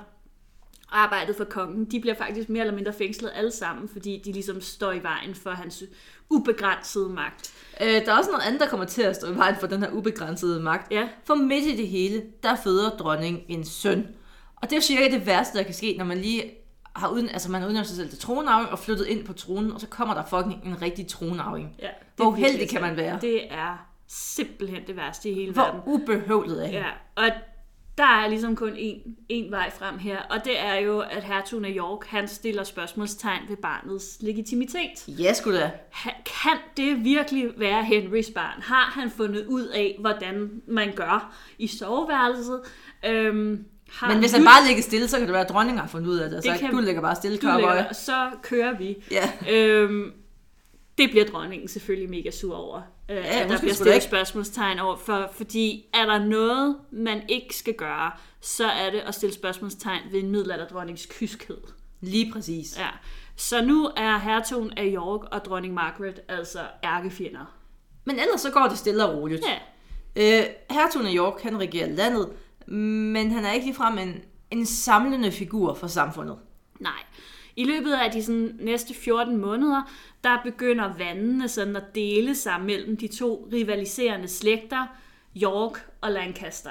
og 0.90 1.02
arbejdet 1.02 1.36
for 1.36 1.44
kongen, 1.44 1.84
de 1.84 2.00
bliver 2.00 2.14
faktisk 2.14 2.48
mere 2.48 2.60
eller 2.60 2.74
mindre 2.74 2.92
fængslet 2.92 3.30
alle 3.34 3.50
sammen, 3.50 3.88
fordi 3.88 4.22
de 4.24 4.32
ligesom 4.32 4.60
står 4.60 4.92
i 4.92 5.02
vejen 5.02 5.34
for 5.34 5.50
hans 5.50 5.84
ubegrænsede 6.30 7.08
magt. 7.08 7.52
Øh, 7.80 7.86
der 7.88 8.12
er 8.12 8.18
også 8.18 8.30
noget 8.30 8.44
andet, 8.46 8.60
der 8.60 8.68
kommer 8.68 8.86
til 8.86 9.02
at 9.02 9.16
stå 9.16 9.32
i 9.32 9.36
vejen 9.36 9.56
for 9.60 9.66
den 9.66 9.82
her 9.82 9.90
ubegrænsede 9.90 10.60
magt. 10.60 10.92
Ja. 10.92 11.08
For 11.24 11.34
midt 11.34 11.64
i 11.64 11.76
det 11.76 11.88
hele, 11.88 12.22
der 12.42 12.56
føder 12.64 12.90
dronning 12.90 13.42
en 13.48 13.64
søn. 13.64 14.06
Og 14.56 14.62
det 14.62 14.72
er 14.72 14.76
jo 14.76 14.82
cirka 14.82 15.10
det 15.10 15.26
værste, 15.26 15.58
der 15.58 15.64
kan 15.64 15.74
ske, 15.74 15.94
når 15.98 16.04
man 16.04 16.18
lige 16.18 16.44
har 16.96 17.08
uden, 17.08 17.28
altså 17.28 17.50
man 17.50 17.64
udnævnt 17.64 17.86
sig 17.86 17.96
selv 17.96 18.10
til 18.10 18.18
tronarving 18.18 18.70
og 18.70 18.78
flyttet 18.78 19.06
ind 19.06 19.24
på 19.24 19.32
tronen, 19.32 19.72
og 19.72 19.80
så 19.80 19.86
kommer 19.86 20.14
der 20.14 20.24
fucking 20.24 20.64
en 20.64 20.82
rigtig 20.82 21.06
tronarving. 21.06 21.76
Ja, 21.82 21.88
Hvor 22.16 22.26
uheldig 22.26 22.68
kan 22.68 22.80
man 22.80 22.96
være? 22.96 23.18
Det 23.20 23.52
er 23.52 23.86
simpelthen 24.06 24.86
det 24.86 24.96
værste 24.96 25.30
i 25.30 25.34
hele 25.34 25.56
verden. 25.56 25.80
Hvor 25.80 25.92
ubehøvlet 25.92 26.66
er 26.66 26.70
Ja, 26.70 26.86
og 27.14 27.30
der 27.98 28.04
er 28.04 28.28
ligesom 28.28 28.56
kun 28.56 28.72
én, 28.72 29.08
én 29.32 29.50
vej 29.50 29.70
frem 29.70 29.98
her, 29.98 30.18
og 30.30 30.44
det 30.44 30.60
er 30.60 30.74
jo, 30.74 31.00
at 31.00 31.24
hertugen 31.24 31.64
af 31.64 31.72
York, 31.76 32.06
han 32.06 32.28
stiller 32.28 32.64
spørgsmålstegn 32.64 33.42
ved 33.48 33.56
barnets 33.56 34.18
legitimitet. 34.20 35.08
Ja, 35.08 35.32
sgu 35.32 35.52
da. 35.52 35.70
Kan 36.24 36.58
det 36.76 37.04
virkelig 37.04 37.50
være 37.56 37.84
Henrys 37.84 38.30
barn? 38.30 38.62
Har 38.62 38.90
han 39.00 39.10
fundet 39.10 39.46
ud 39.46 39.66
af, 39.66 39.96
hvordan 40.00 40.62
man 40.66 40.92
gør 40.92 41.34
i 41.58 41.66
soveværelset? 41.66 42.60
Øhm, 43.06 43.64
har 43.92 44.08
Men 44.08 44.18
hvis 44.18 44.32
han 44.32 44.44
bare 44.44 44.66
ligger 44.66 44.82
stille, 44.82 45.08
så 45.08 45.16
kan 45.16 45.26
det 45.26 45.32
være, 45.32 45.42
at 45.44 45.48
dronningen 45.48 45.78
har 45.80 45.88
fundet 45.88 46.08
ud 46.08 46.16
af 46.16 46.30
det. 46.30 46.44
Så 46.44 46.50
Det 46.50 46.60
kan- 46.60 46.70
du 46.70 46.80
ligger 46.80 47.00
bare 47.00 47.14
stille, 47.14 47.38
du 47.38 47.46
lægger, 47.56 47.92
så 47.92 48.30
kører 48.42 48.78
vi. 48.78 48.96
Ja. 49.10 49.30
Øhm, 49.50 50.12
det 50.98 51.10
bliver 51.10 51.24
dronningen 51.24 51.68
selvfølgelig 51.68 52.10
mega 52.10 52.30
sur 52.30 52.56
over. 52.56 52.80
Øh, 53.10 53.16
ja, 53.16 53.42
hun 53.42 53.50
der 53.52 53.58
bliver 53.58 53.74
stillet 53.74 54.02
spørgsmålstegn 54.02 54.78
over, 54.78 54.96
for, 54.96 55.30
fordi 55.36 55.84
er 55.94 56.06
der 56.06 56.18
noget, 56.24 56.76
man 56.90 57.22
ikke 57.28 57.56
skal 57.56 57.74
gøre, 57.74 58.10
så 58.40 58.66
er 58.66 58.90
det 58.90 58.98
at 58.98 59.14
stille 59.14 59.34
spørgsmålstegn 59.34 60.00
ved 60.12 60.20
en 60.20 60.30
middelalderdronnings 60.30 61.06
kyskhed. 61.18 61.58
Lige 62.00 62.32
præcis. 62.32 62.78
Ja. 62.78 62.88
Så 63.36 63.64
nu 63.64 63.90
er 63.96 64.18
hertugen 64.18 64.72
af 64.76 64.90
York 64.94 65.20
og 65.32 65.44
dronning 65.44 65.74
Margaret 65.74 66.20
altså 66.28 66.58
ærkefjender. 66.84 67.54
Men 68.04 68.18
ellers 68.20 68.40
så 68.40 68.50
går 68.50 68.66
det 68.68 68.78
stille 68.78 69.04
og 69.06 69.16
roligt. 69.16 69.42
Ja, 69.46 69.58
Øh, 70.16 70.44
hertugen 70.70 71.06
af 71.06 71.12
York, 71.16 71.42
han 71.42 71.60
regerer 71.60 71.88
landet, 71.88 72.28
men 72.74 73.30
han 73.30 73.44
er 73.44 73.52
ikke 73.52 73.66
ligefrem 73.66 73.98
en, 73.98 74.14
en 74.50 74.66
samlende 74.66 75.32
figur 75.32 75.74
for 75.74 75.86
samfundet. 75.86 76.38
nej. 76.80 77.02
I 77.56 77.64
løbet 77.64 77.92
af 77.92 78.10
de 78.10 78.22
sådan, 78.22 78.56
næste 78.60 78.94
14 78.94 79.36
måneder, 79.36 79.82
der 80.24 80.38
begynder 80.44 80.96
vandene 80.98 81.48
sådan 81.48 81.76
at 81.76 81.94
dele 81.94 82.34
sig 82.34 82.60
mellem 82.60 82.96
de 82.96 83.08
to 83.08 83.48
rivaliserende 83.52 84.28
slægter, 84.28 84.86
York 85.42 85.90
og 86.00 86.12
Lancaster. 86.12 86.70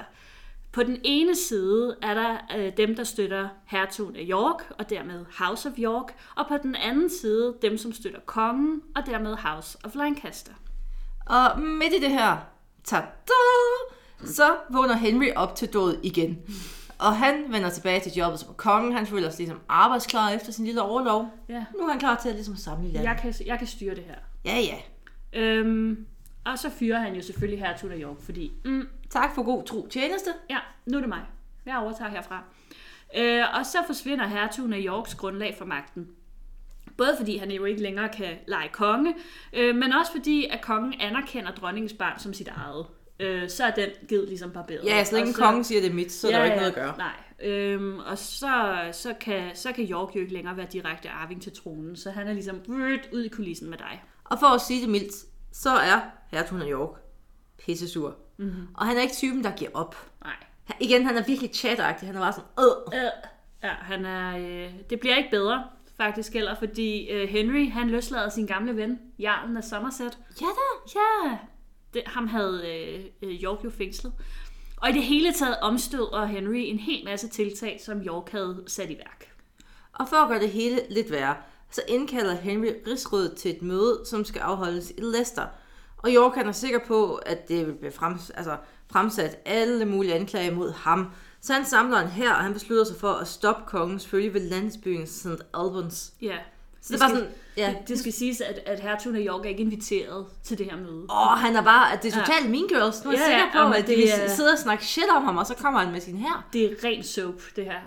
På 0.71 0.83
den 0.83 0.99
ene 1.03 1.35
side 1.35 1.95
er 2.01 2.13
der 2.13 2.37
øh, 2.57 2.77
dem, 2.77 2.95
der 2.95 3.03
støtter 3.03 3.49
hertugen 3.65 4.15
af 4.15 4.25
York, 4.29 4.71
og 4.79 4.89
dermed 4.89 5.25
House 5.39 5.69
of 5.69 5.75
York, 5.79 6.13
og 6.35 6.47
på 6.47 6.57
den 6.63 6.75
anden 6.75 7.09
side 7.09 7.55
dem, 7.61 7.77
som 7.77 7.93
støtter 7.93 8.19
kongen, 8.25 8.81
og 8.95 9.05
dermed 9.05 9.35
House 9.35 9.77
of 9.83 9.95
Lancaster. 9.95 10.53
Og 11.25 11.61
midt 11.61 11.93
i 11.93 11.99
det 11.99 12.11
her, 12.11 12.37
tada, 12.83 13.05
så 14.25 14.55
vågner 14.69 14.95
Henry 14.95 15.27
op 15.35 15.55
til 15.55 15.73
død 15.73 15.99
igen. 16.03 16.39
Og 16.99 17.15
han 17.17 17.43
vender 17.49 17.69
tilbage 17.69 17.99
til 17.99 18.11
jobbet 18.11 18.39
som 18.39 18.53
konge. 18.53 18.93
Han 18.93 19.07
føler 19.07 19.29
sig 19.29 19.37
ligesom 19.39 19.59
arbejdsklar 19.69 20.29
efter 20.29 20.51
sin 20.51 20.65
lille 20.65 20.81
overlov. 20.81 21.29
Ja. 21.49 21.65
Nu 21.77 21.83
er 21.83 21.91
han 21.91 21.99
klar 21.99 22.15
til 22.21 22.29
at 22.29 22.35
ligesom 22.35 22.55
samle 22.55 22.87
landet. 22.87 23.03
Jeg 23.03 23.17
kan, 23.21 23.33
jeg 23.45 23.57
kan 23.57 23.67
styre 23.67 23.95
det 23.95 24.03
her. 24.03 24.15
Ja, 24.45 24.59
ja. 24.59 24.77
Øhm, 25.33 26.05
og 26.45 26.59
så 26.59 26.69
fyrer 26.69 26.99
han 26.99 27.15
jo 27.15 27.21
selvfølgelig 27.21 27.59
hertugen 27.59 27.93
af 27.93 27.99
York, 28.03 28.21
fordi 28.21 28.51
mm, 28.65 28.87
Tak 29.09 29.35
for 29.35 29.43
god 29.43 29.63
tro 29.63 29.87
tjeneste. 29.87 30.29
ja, 30.49 30.57
nu 30.85 30.97
er 30.97 31.01
det 31.01 31.09
mig. 31.09 31.21
Jeg 31.65 31.77
overtager 31.77 32.09
herfra. 32.11 32.43
Øh, 33.17 33.43
og 33.59 33.65
så 33.65 33.77
forsvinder 33.85 34.27
hertugen 34.27 34.73
af 34.73 34.79
Yorks 34.85 35.15
grundlag 35.15 35.55
for 35.57 35.65
magten. 35.65 36.07
Både 36.97 37.15
fordi 37.17 37.37
han 37.37 37.51
jo 37.51 37.65
ikke 37.65 37.81
længere 37.81 38.09
kan 38.09 38.35
lege 38.47 38.69
konge, 38.69 39.15
øh, 39.53 39.75
men 39.75 39.93
også 39.93 40.11
fordi, 40.11 40.45
at 40.45 40.61
kongen 40.61 40.93
anerkender 41.01 41.51
dronningens 41.51 41.93
barn 41.93 42.19
som 42.19 42.33
sit 42.33 42.47
eget. 42.47 42.85
Øh, 43.19 43.49
så 43.49 43.63
er 43.63 43.71
den 43.71 43.89
givet 44.07 44.27
ligesom 44.27 44.51
barberet. 44.51 44.85
Ja, 44.85 45.03
så 45.03 45.15
længe 45.15 45.33
kongen 45.33 45.63
siger, 45.63 45.81
det 45.81 45.89
er 45.89 45.93
mit, 45.93 46.11
så 46.11 46.27
er 46.27 46.31
der 46.31 46.37
jo 46.39 46.43
ikke 46.43 46.55
noget 46.55 46.69
at 46.69 46.75
gøre. 46.75 46.97
Nej, 46.97 47.49
øhm, 47.51 47.99
og 47.99 48.17
så, 48.17 48.75
så, 48.91 49.13
kan, 49.21 49.51
så 49.55 49.71
kan 49.71 49.83
York 49.85 50.15
jo 50.15 50.19
ikke 50.21 50.33
længere 50.33 50.57
være 50.57 50.67
direkte 50.71 51.09
arving 51.09 51.41
til 51.41 51.51
tronen, 51.55 51.95
så 51.95 52.11
han 52.11 52.27
er 52.27 52.33
ligesom 52.33 52.61
rødt 52.69 53.09
ud 53.13 53.23
i 53.23 53.29
kulissen 53.29 53.69
med 53.69 53.77
dig. 53.77 54.03
Og 54.23 54.39
for 54.39 54.47
at 54.47 54.61
sige 54.61 54.81
det 54.81 54.89
mildt, 54.89 55.13
så 55.51 55.69
er 55.69 55.99
hertugen 56.31 56.61
af 56.63 56.67
York 56.71 56.89
pissesur. 57.65 58.15
Mm-hmm. 58.37 58.67
Og 58.73 58.85
han 58.85 58.97
er 58.97 59.01
ikke 59.01 59.13
typen, 59.13 59.43
der 59.43 59.51
giver 59.51 59.71
op. 59.73 59.95
Nej. 60.23 60.33
Han- 60.65 60.75
Igen, 60.79 61.05
han 61.05 61.17
er 61.17 61.23
virkelig 61.27 61.49
chatagtig. 61.53 62.07
Han 62.07 62.15
er 62.15 62.19
bare 62.19 62.33
sådan. 62.33 62.49
Øh, 62.93 63.11
ja, 63.63 63.69
han 63.69 64.05
er, 64.05 64.37
øh, 64.37 64.73
det 64.89 64.99
bliver 64.99 65.15
ikke 65.15 65.29
bedre, 65.31 65.63
faktisk 65.97 66.33
heller, 66.33 66.55
fordi 66.55 67.09
øh, 67.09 67.29
Henry, 67.29 67.69
han 67.71 67.89
løslader 67.89 68.29
sin 68.29 68.45
gamle 68.47 68.75
ven, 68.75 68.99
Jarlen 69.19 69.57
af 69.57 69.63
Somerset. 69.63 70.17
Ja 70.41 70.45
da. 70.45 70.99
Ja, 70.99 71.37
det, 71.93 72.03
ham 72.05 72.27
havde 72.27 72.61
øh, 72.67 73.29
øh, 73.29 73.43
York 73.43 73.63
jo 73.63 73.69
fængslet. 73.69 74.13
Og 74.77 74.89
i 74.89 74.93
det 74.93 75.03
hele 75.03 75.33
taget 75.33 75.59
omstøder 75.61 76.25
Henry 76.25 76.57
en 76.57 76.79
hel 76.79 77.05
masse 77.05 77.27
tiltag, 77.27 77.81
som 77.85 78.01
York 78.01 78.29
havde 78.29 78.63
sat 78.67 78.89
i 78.89 78.97
værk. 78.97 79.33
Og 79.93 80.09
for 80.09 80.15
at 80.15 80.29
gøre 80.29 80.39
det 80.39 80.49
hele 80.49 80.81
lidt 80.89 81.11
værre, 81.11 81.35
så 81.71 81.81
indkalder 81.87 82.35
Henry 82.35 82.71
rigsrådet 82.87 83.33
til 83.37 83.51
et 83.51 83.61
møde, 83.61 84.01
som 84.05 84.25
skal 84.25 84.39
afholdes 84.39 84.91
i 84.91 85.01
Leicester. 85.01 85.47
Og 85.97 86.09
York 86.09 86.35
han 86.35 86.47
er 86.47 86.51
sikker 86.51 86.79
på, 86.87 87.15
at 87.15 87.47
det 87.47 87.67
vil 87.67 87.73
blive 87.73 87.91
frems, 87.91 88.29
altså, 88.29 88.57
fremsat 88.91 89.37
alle 89.45 89.85
mulige 89.85 90.13
anklager 90.13 90.55
mod 90.55 90.71
ham. 90.71 91.11
Så 91.41 91.53
han 91.53 91.65
samler 91.65 91.97
en 91.97 92.07
her, 92.07 92.33
og 92.33 92.43
han 92.43 92.53
beslutter 92.53 92.83
sig 92.83 92.97
for 92.97 93.11
at 93.11 93.27
stoppe 93.27 93.63
kongens 93.67 94.07
følge 94.07 94.33
ved 94.33 94.49
landsbyen 94.49 95.07
St. 95.07 95.27
Albans. 95.53 96.13
Ja. 96.21 96.37
Så 96.87 96.93
det 96.93 97.01
er 97.01 97.07
bare 97.07 97.15
sådan, 97.15 97.29
ja, 97.57 97.75
Det, 97.79 97.87
det 97.87 97.99
skal 97.99 98.13
siges, 98.13 98.41
at, 98.41 98.59
at 98.65 98.79
hertugen 98.79 99.15
af 99.17 99.25
York 99.27 99.45
er 99.45 99.49
ikke 99.49 99.61
inviteret 99.61 100.25
til 100.43 100.57
det 100.57 100.65
her 100.65 100.77
møde. 100.77 101.05
Åh, 101.09 101.37
han 101.37 101.55
er 101.55 101.61
bare, 101.63 101.93
at 101.93 102.03
det 102.03 102.13
er 102.15 102.19
totalt 102.25 102.49
Mean 102.49 102.67
Girls. 102.67 103.03
Nu 103.03 103.09
er 103.11 103.13
jeg 103.13 103.19
Ja, 103.19 103.25
sikker 103.25 103.45
ja, 103.45 103.51
på, 103.51 103.57
jamen, 103.57 103.73
at 103.73 103.81
de 103.87 103.91
det 103.91 103.97
vil 103.97 104.09
er- 104.23 104.27
sidde 104.35 104.51
og 104.51 104.57
snakke 104.59 104.85
shit 104.85 105.03
om 105.15 105.23
ham, 105.23 105.37
og 105.37 105.45
så 105.45 105.53
kommer 105.55 105.79
han 105.79 105.91
med 105.91 106.01
sin 106.01 106.17
her. 106.17 106.47
Det 106.53 106.63
er 106.65 106.69
ren 106.83 107.03
soap, 107.03 107.41
det 107.55 107.63
her. 107.65 107.79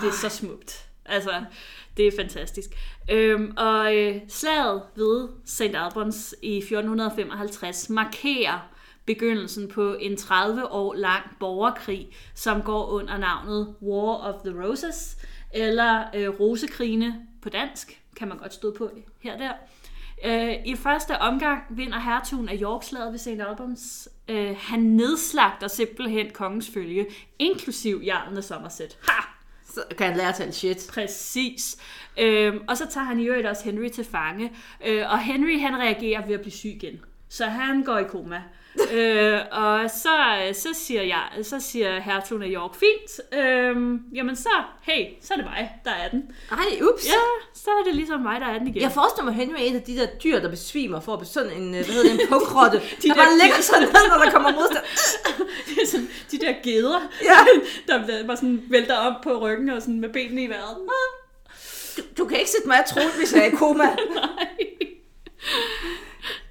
Det 0.00 0.08
er 0.08 0.12
så 0.12 0.28
smukt. 0.28 0.84
Altså, 1.06 1.30
det 1.96 2.06
er 2.06 2.12
fantastisk. 2.18 2.70
Øhm, 3.10 3.52
og 3.56 3.96
øh, 3.96 4.16
slaget 4.28 4.82
ved 4.96 5.28
St. 5.46 5.60
Albans 5.60 6.34
i 6.42 6.56
1455 6.58 7.90
markerer 7.90 8.68
begyndelsen 9.06 9.68
på 9.68 9.94
en 10.00 10.16
30 10.16 10.72
år 10.72 10.94
lang 10.94 11.22
borgerkrig, 11.40 12.08
som 12.34 12.62
går 12.62 12.86
under 12.86 13.16
navnet 13.18 13.74
War 13.82 14.16
of 14.16 14.34
the 14.44 14.62
Roses, 14.64 15.16
eller 15.54 16.04
øh, 16.14 16.40
Rosekrigene 16.40 17.14
på 17.42 17.48
dansk, 17.48 18.02
kan 18.16 18.28
man 18.28 18.38
godt 18.38 18.54
stå 18.54 18.74
på 18.78 18.90
her 19.20 19.32
og 19.32 19.38
der. 19.38 19.52
Øh, 20.24 20.54
I 20.64 20.76
første 20.76 21.18
omgang 21.18 21.62
vinder 21.70 21.98
hertugen 21.98 22.48
af 22.48 22.58
York 22.62 22.82
slaget 22.82 23.12
ved 23.12 23.18
St. 23.18 23.28
Albans. 23.28 24.08
Øh, 24.28 24.56
han 24.60 24.80
nedslagter 24.80 25.68
simpelthen 25.68 26.30
kongens 26.30 26.70
følge, 26.74 27.06
inklusiv 27.38 28.02
jarlen 28.04 28.36
af 28.36 28.44
Somerset. 28.44 28.98
Ha! 29.08 29.22
Så 29.64 29.84
kan 29.98 30.06
han 30.06 30.16
lære 30.16 30.28
at 30.28 30.34
tale 30.34 30.52
shit. 30.52 30.90
Præcis. 30.92 31.76
Øhm, 32.18 32.60
og 32.68 32.76
så 32.76 32.86
tager 32.90 33.04
han 33.04 33.20
i 33.20 33.26
øvrigt 33.26 33.46
også 33.46 33.64
Henry 33.64 33.88
til 33.88 34.04
fange. 34.04 34.52
Øh, 34.86 35.10
og 35.10 35.18
Henry 35.18 35.60
han 35.60 35.76
reagerer 35.76 36.26
ved 36.26 36.34
at 36.34 36.40
blive 36.40 36.52
syg 36.52 36.68
igen. 36.68 37.00
Så 37.28 37.46
han 37.46 37.82
går 37.82 37.98
i 37.98 38.04
koma. 38.04 38.36
øh, 38.36 38.42
og 39.62 39.90
så, 39.90 40.14
så 40.52 40.68
siger 40.74 41.02
jeg, 41.02 41.22
så 41.44 41.60
siger 41.60 42.00
hertugen 42.00 42.42
af 42.42 42.48
York, 42.52 42.74
fint, 42.74 43.38
øhm, 43.40 44.00
jamen 44.14 44.36
så, 44.36 44.48
hey, 44.82 45.04
så 45.22 45.34
er 45.34 45.36
det 45.36 45.46
mig, 45.46 45.70
der 45.84 45.90
er 45.90 46.08
den. 46.08 46.22
Ej, 46.52 46.82
ups. 46.92 47.06
Ja, 47.06 47.12
så 47.54 47.70
er 47.70 47.84
det 47.86 47.94
ligesom 47.94 48.20
mig, 48.20 48.40
der 48.40 48.46
er 48.46 48.58
den 48.58 48.68
igen. 48.68 48.82
Jeg 48.82 48.92
forestiller 48.92 49.24
mig, 49.32 49.40
at 49.40 49.46
Henry 49.46 49.60
er 49.60 49.64
et 49.70 49.74
af 49.74 49.82
de 49.82 49.96
der 49.96 50.06
dyr, 50.24 50.38
der 50.40 50.50
besvimer 50.50 51.00
for 51.00 51.16
at 51.16 51.26
sådan 51.26 51.52
en, 51.52 51.74
øh, 51.74 51.84
hvad 51.84 51.94
hedder 51.94 52.02
det, 52.12 52.20
en 52.22 52.28
pukrotte. 52.32 52.78
De 53.02 53.08
der 53.08 53.14
der- 53.14 53.22
bare 53.22 53.38
ligger 53.42 53.60
sådan 53.60 53.82
ned, 53.82 54.08
når 54.08 54.24
der 54.24 54.30
kommer 54.30 54.52
modstand. 54.52 54.84
det 55.68 55.82
er 55.82 55.86
sådan, 55.86 56.08
de 56.30 56.38
der 56.38 56.54
geder, 56.62 57.00
Ja. 57.22 57.38
der 57.92 58.26
bare 58.26 58.36
sådan 58.36 58.62
vælter 58.70 58.96
op 58.96 59.14
på 59.22 59.38
ryggen 59.38 59.68
og 59.70 59.82
sådan 59.82 60.00
med 60.00 60.08
benene 60.08 60.42
i 60.42 60.48
vejret. 60.48 60.76
Du, 61.96 62.02
du 62.18 62.28
kan 62.28 62.38
ikke 62.38 62.50
sætte 62.50 62.68
mig 62.68 62.78
af 62.78 62.84
troen, 62.88 63.10
hvis 63.18 63.32
jeg 63.32 63.40
er 63.42 63.46
i 63.46 63.50
koma. 63.56 63.84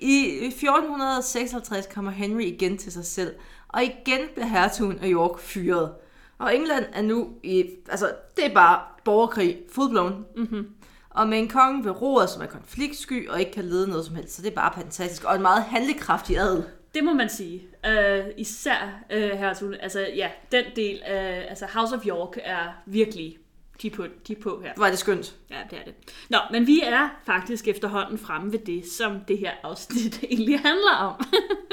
I 0.07 0.45
1456 0.47 1.87
kommer 1.93 2.11
Henry 2.11 2.41
igen 2.41 2.77
til 2.77 2.91
sig 2.91 3.05
selv, 3.05 3.35
og 3.67 3.83
igen 3.83 4.19
bliver 4.33 4.47
hertugen 4.47 4.99
af 4.99 5.07
York 5.07 5.39
fyret. 5.39 5.91
Og 6.37 6.55
England 6.55 6.85
er 6.93 7.01
nu 7.01 7.29
i, 7.43 7.65
altså 7.89 8.11
det 8.35 8.45
er 8.45 8.53
bare 8.53 8.79
borgerkrig, 9.05 9.57
fuldblåen. 9.71 10.25
Mm-hmm. 10.35 10.67
Og 11.09 11.27
med 11.27 11.37
en 11.37 11.47
konge 11.47 11.85
ved 11.85 12.01
roret, 12.01 12.29
som 12.29 12.41
er 12.41 12.45
konfliktsky 12.45 13.29
og 13.29 13.39
ikke 13.39 13.51
kan 13.51 13.63
lede 13.63 13.89
noget 13.89 14.05
som 14.05 14.15
helst, 14.15 14.35
så 14.35 14.41
det 14.41 14.51
er 14.51 14.55
bare 14.55 14.73
fantastisk. 14.75 15.23
Og 15.23 15.35
en 15.35 15.41
meget 15.41 15.63
handlekraftig 15.63 16.37
adel. 16.37 16.63
Det 16.95 17.03
må 17.03 17.13
man 17.13 17.29
sige. 17.29 17.67
Uh, 17.87 18.25
især 18.37 19.03
uh, 19.15 19.39
hertugen, 19.39 19.75
altså 19.81 19.99
ja, 20.15 20.29
den 20.51 20.65
del 20.75 21.01
af, 21.05 21.45
altså 21.49 21.65
House 21.73 21.95
of 21.95 22.05
York 22.05 22.37
er 22.43 22.83
virkelig, 22.85 23.37
de 23.81 23.87
er 23.87 23.91
på, 23.91 24.05
de 24.27 24.33
er 24.33 24.41
på 24.41 24.61
her. 24.63 24.73
Var 24.77 24.89
det 24.89 24.99
skønt. 24.99 25.35
Ja, 25.49 25.57
det 25.69 25.79
er 25.79 25.83
det. 25.83 25.93
Nå, 26.29 26.37
men 26.51 26.67
vi 26.67 26.81
er 26.83 27.09
faktisk 27.25 27.67
efterhånden 27.67 28.17
fremme 28.17 28.51
ved 28.51 28.59
det, 28.59 28.85
som 28.85 29.19
det 29.27 29.37
her 29.37 29.51
afsnit 29.63 30.23
egentlig 30.23 30.59
handler 30.59 30.95
om. 30.95 31.25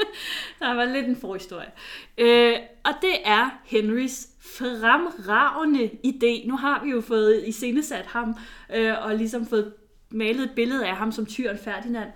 Der 0.59 0.73
var 0.73 0.85
lidt 0.85 1.05
en 1.05 1.15
forhistorie. 1.15 1.71
Øh, 2.17 2.55
og 2.85 2.91
det 3.01 3.15
er 3.25 3.49
Henrys 3.65 4.27
fremragende 4.39 5.89
idé. 6.05 6.47
Nu 6.47 6.57
har 6.57 6.83
vi 6.83 6.89
jo 6.89 7.01
fået 7.01 7.43
iscenesat 7.47 8.05
ham, 8.05 8.35
øh, 8.75 9.05
og 9.05 9.15
ligesom 9.15 9.45
fået 9.45 9.73
malet 10.09 10.43
et 10.43 10.51
billede 10.55 10.87
af 10.87 10.95
ham 10.95 11.11
som 11.11 11.25
tyren 11.25 11.57
Ferdinand. 11.57 12.09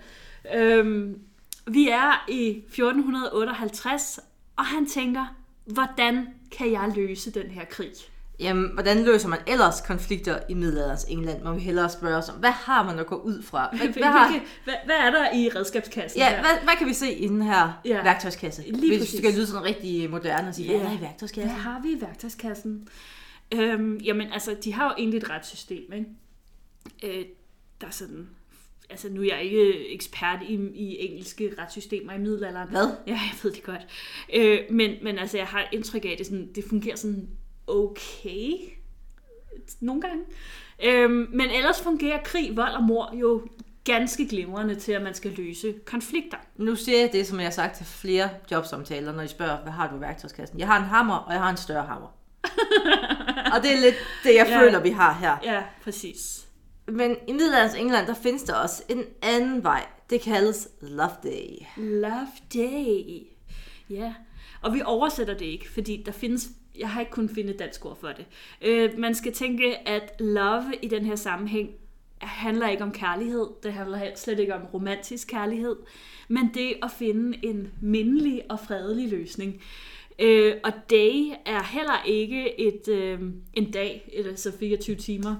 Øh, 0.54 1.14
vi 1.66 1.88
er 1.88 2.24
i 2.28 2.48
1458, 2.48 4.20
og 4.56 4.66
han 4.66 4.86
tænker, 4.86 5.26
hvordan 5.64 6.28
kan 6.58 6.72
jeg 6.72 6.92
løse 6.96 7.30
den 7.30 7.50
her 7.50 7.64
krig? 7.64 7.92
Jamen, 8.40 8.70
hvordan 8.74 9.04
løser 9.04 9.28
man 9.28 9.38
ellers 9.46 9.80
konflikter 9.80 10.38
i 10.48 10.54
middelalderens 10.54 11.04
England? 11.08 11.42
Må 11.42 11.52
vi 11.52 11.60
hellere 11.60 11.90
spørge 11.90 12.16
os 12.16 12.28
om, 12.28 12.34
hvad 12.34 12.50
har 12.50 12.82
man 12.84 12.98
at 12.98 13.06
gå 13.06 13.16
ud 13.16 13.42
fra? 13.42 13.68
Hvad, 13.76 13.88
hvad, 13.88 14.02
har, 14.02 14.40
hvad, 14.64 14.74
hvad 14.84 14.96
er 14.96 15.10
der 15.10 15.34
i 15.34 15.48
redskabskassen 15.48 16.20
ja, 16.20 16.28
her? 16.28 16.40
hvad, 16.40 16.50
hvad 16.64 16.74
kan 16.78 16.86
vi 16.88 16.92
se 16.94 17.12
i 17.12 17.28
den 17.28 17.42
her 17.42 17.80
Ja. 17.84 18.02
værktøjskasse? 18.02 18.62
Lige 18.62 18.88
Hvis 18.88 18.98
præcis. 18.98 19.12
du 19.12 19.18
skal 19.18 19.34
lyde 19.34 19.46
sådan 19.46 19.64
rigtig 19.64 20.10
moderne 20.10 20.48
og 20.48 20.54
sige, 20.54 20.68
hvad 20.68 20.76
Ja. 20.76 20.82
er 20.82 20.86
der 20.88 20.94
i 20.94 20.98
Hvad 20.98 21.08
værktøjskassen? 21.08 21.50
har 21.50 21.80
vi 21.82 21.88
i 21.88 22.00
værktøjskassen? 22.00 22.88
Øhm, 23.54 23.96
jamen, 23.96 24.32
altså, 24.32 24.56
de 24.64 24.72
har 24.74 24.84
jo 24.84 24.94
egentlig 24.98 25.18
et 25.18 25.30
retssystem, 25.30 25.92
ikke? 25.92 27.18
Øh, 27.18 27.24
der 27.80 27.86
er 27.86 27.90
sådan... 27.90 28.28
Altså, 28.90 29.08
nu 29.08 29.20
er 29.22 29.26
jeg 29.26 29.42
ikke 29.44 29.92
ekspert 29.94 30.38
i, 30.48 30.54
i 30.74 30.96
engelske 31.10 31.54
retssystemer 31.58 32.12
i 32.12 32.18
middelalderen. 32.18 32.68
Hvad? 32.68 32.86
Ja, 33.06 33.12
jeg 33.12 33.30
ved 33.42 33.52
det 33.52 33.62
godt. 33.62 33.80
Øh, 34.34 34.58
men, 34.70 34.90
men 35.02 35.18
altså, 35.18 35.36
jeg 35.38 35.46
har 35.46 35.68
indtryk 35.72 36.04
af, 36.04 36.08
at 36.08 36.18
det, 36.18 36.26
sådan, 36.26 36.48
det 36.54 36.64
fungerer 36.68 36.96
sådan 36.96 37.28
okay. 37.70 38.52
Nogle 39.80 40.02
gange. 40.02 40.24
Øhm, 40.84 41.26
men 41.32 41.50
ellers 41.50 41.80
fungerer 41.82 42.22
krig, 42.24 42.56
vold 42.56 42.72
og 42.74 42.82
mor 42.82 43.14
jo 43.20 43.42
ganske 43.84 44.28
glimrende 44.28 44.74
til, 44.74 44.92
at 44.92 45.02
man 45.02 45.14
skal 45.14 45.30
løse 45.30 45.74
konflikter. 45.84 46.36
Nu 46.56 46.76
siger 46.76 46.98
jeg 47.00 47.12
det, 47.12 47.26
som 47.26 47.38
jeg 47.38 47.46
har 47.46 47.50
sagt 47.52 47.76
til 47.76 47.86
flere 47.86 48.28
jobsamtaler, 48.50 49.12
når 49.12 49.22
de 49.22 49.28
spørger, 49.28 49.62
hvad 49.62 49.72
har 49.72 49.90
du 49.90 49.96
i 49.96 50.00
værktøjskassen? 50.00 50.58
Jeg 50.58 50.66
har 50.66 50.78
en 50.78 50.84
hammer, 50.84 51.14
og 51.14 51.32
jeg 51.32 51.40
har 51.42 51.50
en 51.50 51.56
større 51.56 51.86
hammer. 51.86 52.08
og 53.54 53.62
det 53.62 53.72
er 53.72 53.80
lidt 53.80 53.94
det, 54.24 54.34
jeg 54.34 54.46
Ja. 54.48 54.60
føler, 54.60 54.80
vi 54.80 54.90
har 54.90 55.12
her. 55.14 55.36
Ja, 55.54 55.62
præcis. 55.84 56.46
Men 56.88 57.16
i 57.28 57.32
middelalderens 57.32 57.74
England, 57.74 58.06
der 58.06 58.14
findes 58.14 58.42
der 58.42 58.54
også 58.54 58.82
en 58.88 59.04
anden 59.22 59.62
vej. 59.64 59.86
Det 60.10 60.20
kaldes 60.20 60.68
Love 60.80 61.10
Day. 61.22 61.66
Love 61.76 62.28
Day. 62.54 63.22
Ja, 63.90 64.14
og 64.62 64.74
vi 64.74 64.82
oversætter 64.84 65.34
det 65.34 65.44
ikke, 65.46 65.70
fordi 65.72 66.02
der 66.06 66.12
findes, 66.12 66.48
jeg 66.78 66.90
har 66.90 67.00
ikke 67.00 67.12
kunnet 67.12 67.30
finde 67.30 67.52
et 67.52 67.58
dansk 67.58 67.86
ord 67.86 68.00
for 68.00 68.08
det. 68.08 68.26
Øh, 68.62 68.98
man 68.98 69.14
skal 69.14 69.32
tænke, 69.32 69.88
at 69.88 70.20
love 70.20 70.72
i 70.82 70.88
den 70.88 71.04
her 71.04 71.16
sammenhæng 71.16 71.70
handler 72.20 72.68
ikke 72.68 72.82
om 72.82 72.92
kærlighed, 72.92 73.46
det 73.62 73.72
handler 73.72 74.10
slet 74.16 74.38
ikke 74.38 74.54
om 74.54 74.62
romantisk 74.74 75.28
kærlighed, 75.28 75.76
men 76.28 76.50
det 76.54 76.74
at 76.82 76.90
finde 76.90 77.38
en 77.42 77.72
mindelig 77.80 78.42
og 78.50 78.60
fredelig 78.60 79.08
løsning. 79.08 79.62
Øh, 80.18 80.54
og 80.64 80.72
day 80.90 81.32
er 81.46 81.62
heller 81.62 82.04
ikke 82.06 82.60
et, 82.60 82.88
øh, 82.88 83.20
en 83.54 83.70
dag, 83.70 84.10
eller 84.12 84.36
så 84.36 84.52
24 84.58 84.96
timer. 84.96 85.36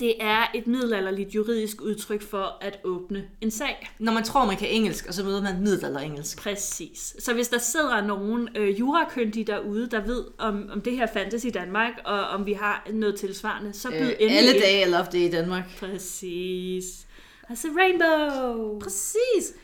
Det 0.00 0.14
er 0.20 0.46
et 0.54 0.66
middelalderligt 0.66 1.34
juridisk 1.34 1.80
udtryk 1.80 2.22
for 2.22 2.58
at 2.60 2.80
åbne 2.84 3.24
en 3.40 3.50
sag. 3.50 3.90
Når 3.98 4.12
man 4.12 4.24
tror, 4.24 4.46
man 4.46 4.56
kan 4.56 4.68
engelsk, 4.70 5.06
og 5.06 5.14
så 5.14 5.24
møder 5.24 5.42
man 5.42 5.60
middelalderengelsk. 5.60 6.38
Præcis. 6.38 7.16
Så 7.18 7.34
hvis 7.34 7.48
der 7.48 7.58
sidder 7.58 8.06
nogen 8.06 8.48
øh, 8.56 8.78
jurakyndige 8.78 9.44
derude, 9.44 9.90
der 9.90 10.00
ved, 10.00 10.24
om, 10.38 10.68
om 10.72 10.80
det 10.80 10.96
her 10.96 11.06
fandtes 11.12 11.44
i 11.44 11.50
Danmark, 11.50 11.92
og 12.04 12.20
om 12.20 12.46
vi 12.46 12.52
har 12.52 12.86
noget 12.92 13.16
tilsvarende, 13.16 13.72
så 13.72 13.90
byd 13.90 13.96
Øh, 13.96 14.14
endelig 14.18 14.38
alle 14.38 14.60
dage 14.60 14.82
er 14.82 14.88
Love 14.88 15.06
Day 15.12 15.18
i 15.18 15.30
Danmark. 15.30 15.64
Præcis. 15.78 17.06
Altså 17.48 17.68
rainbow. 17.78 18.78
Præcis. 18.80 19.54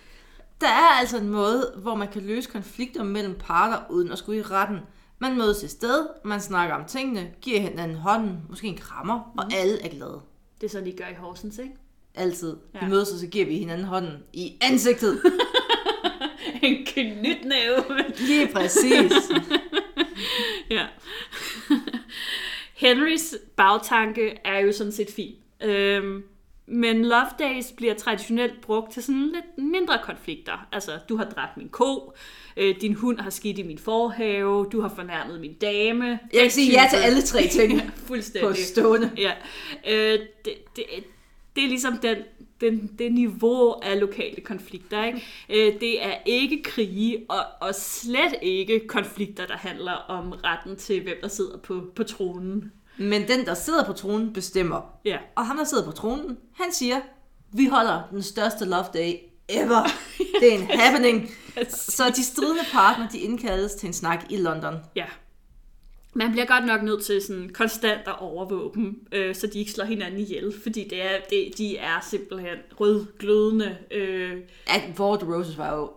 Der 0.60 0.68
er 0.68 0.98
altså 1.00 1.16
en 1.16 1.28
måde, 1.28 1.72
hvor 1.76 1.94
man 1.94 2.08
kan 2.08 2.22
løse 2.22 2.50
konflikter 2.50 3.02
mellem 3.02 3.34
parter, 3.34 3.90
uden 3.90 4.12
at 4.12 4.18
skulle 4.18 4.38
i 4.40 4.42
retten. 4.42 4.78
Man 5.22 5.38
mødes 5.38 5.64
et 5.64 5.70
sted, 5.70 6.06
man 6.24 6.40
snakker 6.40 6.74
om 6.74 6.84
tingene, 6.84 7.30
giver 7.40 7.60
hinanden 7.60 7.96
hånden, 7.96 8.38
måske 8.48 8.66
en 8.66 8.76
krammer, 8.76 9.32
og 9.38 9.52
alle 9.52 9.82
er 9.82 9.88
glade. 9.88 10.20
Det 10.60 10.66
er 10.66 10.70
sådan, 10.70 10.86
de 10.86 10.92
gør 10.92 11.06
i 11.06 11.14
Horsens, 11.14 11.58
ikke? 11.58 11.72
Altid. 12.14 12.56
Ja. 12.74 12.78
Vi 12.84 12.90
mødes, 12.90 13.12
og 13.12 13.18
så 13.18 13.26
giver 13.26 13.46
vi 13.46 13.58
hinanden 13.58 13.86
hånden 13.86 14.12
i 14.32 14.56
ansigtet. 14.60 15.22
en 16.62 16.86
knytnæve. 16.86 17.84
Lige 18.18 18.48
præcis. 18.52 19.12
ja. 20.70 20.86
Henrys 22.74 23.34
bagtanke 23.56 24.38
er 24.44 24.58
jo 24.58 24.72
sådan 24.72 24.92
set 24.92 25.10
fin. 25.10 25.34
Øhm, 25.62 26.22
men 26.70 27.04
Love 27.04 27.28
Days 27.38 27.72
bliver 27.72 27.94
traditionelt 27.94 28.60
brugt 28.60 28.92
til 28.92 29.02
sådan 29.02 29.32
lidt 29.34 29.68
mindre 29.68 29.98
konflikter. 30.02 30.68
Altså, 30.72 30.90
du 31.08 31.16
har 31.16 31.24
dræbt 31.24 31.56
min 31.56 31.68
ko, 31.68 32.12
øh, 32.56 32.74
din 32.80 32.94
hund 32.94 33.18
har 33.18 33.30
skidt 33.30 33.58
i 33.58 33.62
min 33.62 33.78
forhave, 33.78 34.66
du 34.72 34.80
har 34.80 34.92
fornærmet 34.96 35.40
min 35.40 35.54
dame. 35.54 36.06
Jeg 36.06 36.42
kan 36.42 36.50
sige 36.50 36.72
ja 36.72 36.86
til 36.90 36.96
alle 36.96 37.22
tre 37.22 37.46
ting 37.46 37.72
Ja, 37.78 37.90
fuldstændig. 38.06 38.48
på 38.50 38.54
stående. 38.54 39.10
Ja. 39.16 39.32
Øh, 39.88 40.18
det, 40.18 40.26
det, 40.44 40.54
det 40.76 40.84
det 41.56 41.64
er 41.64 41.68
ligesom 41.68 41.98
den, 41.98 42.16
den, 42.60 42.90
det 42.98 43.12
niveau 43.12 43.72
af 43.72 44.00
lokale 44.00 44.40
konflikter. 44.40 45.04
Ikke? 45.04 45.22
Øh, 45.48 45.80
det 45.80 46.04
er 46.04 46.14
ikke 46.26 46.62
krige, 46.62 47.24
og, 47.28 47.40
og 47.60 47.74
slet 47.74 48.34
ikke 48.42 48.86
konflikter, 48.86 49.46
der 49.46 49.56
handler 49.56 49.92
om 49.92 50.32
retten 50.32 50.76
til, 50.76 51.02
hvem 51.02 51.16
der 51.22 51.28
sidder 51.28 51.58
på, 51.58 51.82
på 51.94 52.02
tronen. 52.04 52.72
Men 52.98 53.28
den, 53.28 53.46
der 53.46 53.54
sidder 53.54 53.84
på 53.84 53.92
tronen, 53.92 54.32
bestemmer. 54.32 54.80
Ja. 55.04 55.18
Og 55.36 55.46
ham, 55.46 55.56
der 55.56 55.64
sidder 55.64 55.84
på 55.84 55.92
tronen, 55.92 56.38
han 56.54 56.72
siger, 56.72 57.00
vi 57.52 57.66
holder 57.66 58.02
den 58.10 58.22
største 58.22 58.64
love 58.64 58.84
day 58.94 59.14
ever. 59.48 59.86
Det 60.40 60.54
er 60.54 60.58
en 60.58 60.66
happening. 60.80 61.30
Så 61.68 62.12
de 62.16 62.24
stridende 62.24 62.62
partner, 62.72 63.08
de 63.08 63.18
indkaldes 63.18 63.72
til 63.74 63.86
en 63.86 63.92
snak 63.92 64.24
i 64.30 64.36
London. 64.36 64.74
Ja. 64.96 65.06
Man 66.14 66.30
bliver 66.32 66.46
godt 66.46 66.66
nok 66.66 66.82
nødt 66.82 67.04
til 67.04 67.22
sådan 67.22 67.50
konstant 67.54 68.00
at 68.06 68.18
overvåge 68.20 68.70
dem, 68.74 69.06
øh, 69.12 69.34
så 69.34 69.46
de 69.46 69.58
ikke 69.58 69.70
slår 69.72 69.84
hinanden 69.84 70.20
ihjel, 70.20 70.54
fordi 70.62 70.88
det 70.88 71.02
er, 71.04 71.18
det, 71.30 71.52
de 71.58 71.76
er 71.76 72.06
simpelthen 72.10 72.58
rødglødende. 72.80 73.76
Øh, 73.90 74.36
At 74.66 74.82
War 74.98 75.16
the 75.16 75.34
Roses 75.34 75.58
var 75.58 75.76
jo 75.76 75.90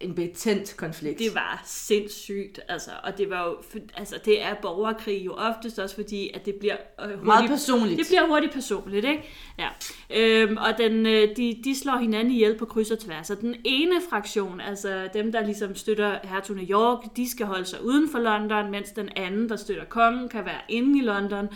en 0.00 0.14
betændt 0.14 0.76
konflikt. 0.76 1.18
det 1.18 1.34
var 1.34 1.62
sindssygt, 1.64 2.60
altså, 2.68 2.90
og 3.04 3.18
det 3.18 3.30
var 3.30 3.46
jo, 3.46 3.80
altså, 3.96 4.20
det 4.24 4.42
er 4.42 4.54
borgerkrig 4.54 5.26
jo 5.26 5.32
oftest 5.32 5.78
også, 5.78 5.94
fordi 5.94 6.30
at 6.34 6.46
det 6.46 6.54
bliver 6.54 6.76
øh, 7.00 7.04
hurtigt, 7.04 7.24
Meget 7.24 7.50
personligt. 7.50 7.98
Det 7.98 8.06
bliver 8.08 8.26
hurtigt 8.26 8.52
personligt, 8.52 9.04
ikke? 9.04 9.22
Ja. 9.58 9.68
Øhm, 10.10 10.56
og 10.56 10.78
den, 10.78 11.06
øh, 11.06 11.36
de, 11.36 11.60
de 11.64 11.78
slår 11.78 11.96
hinanden 11.96 12.32
ihjel 12.32 12.58
på 12.58 12.64
kryds 12.64 12.90
og 12.90 12.98
tværs. 12.98 13.30
Og 13.30 13.40
den 13.40 13.56
ene 13.64 13.94
fraktion, 14.10 14.60
altså 14.60 15.08
dem, 15.14 15.32
der 15.32 15.44
ligesom 15.44 15.74
støtter 15.74 16.18
hertugen 16.24 16.62
af 16.62 16.66
York, 16.70 17.16
de 17.16 17.30
skal 17.30 17.46
holde 17.46 17.64
sig 17.64 17.84
uden 17.84 18.10
for 18.10 18.18
London, 18.18 18.70
mens 18.70 18.90
den 18.90 19.08
anden, 19.16 19.48
der 19.48 19.56
støtter 19.56 19.84
kongen, 19.84 20.28
kan 20.28 20.44
være 20.44 20.60
inde 20.68 20.98
i 20.98 21.02
London. 21.02 21.48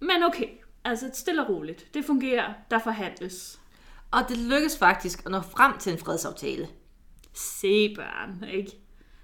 Men 0.00 0.22
okay, 0.26 0.48
altså 0.84 1.10
stille 1.14 1.42
og 1.42 1.48
roligt. 1.48 1.94
Det 1.94 2.04
fungerer, 2.04 2.52
der 2.70 2.78
forhandles. 2.78 3.60
Og 4.10 4.20
det 4.28 4.38
lykkes 4.38 4.78
faktisk 4.78 5.22
at 5.26 5.30
nå 5.30 5.40
frem 5.40 5.78
til 5.78 5.92
en 5.92 5.98
fredsaftale. 5.98 6.68
Se 7.34 7.94
børn, 7.94 8.44
ikke? 8.52 8.72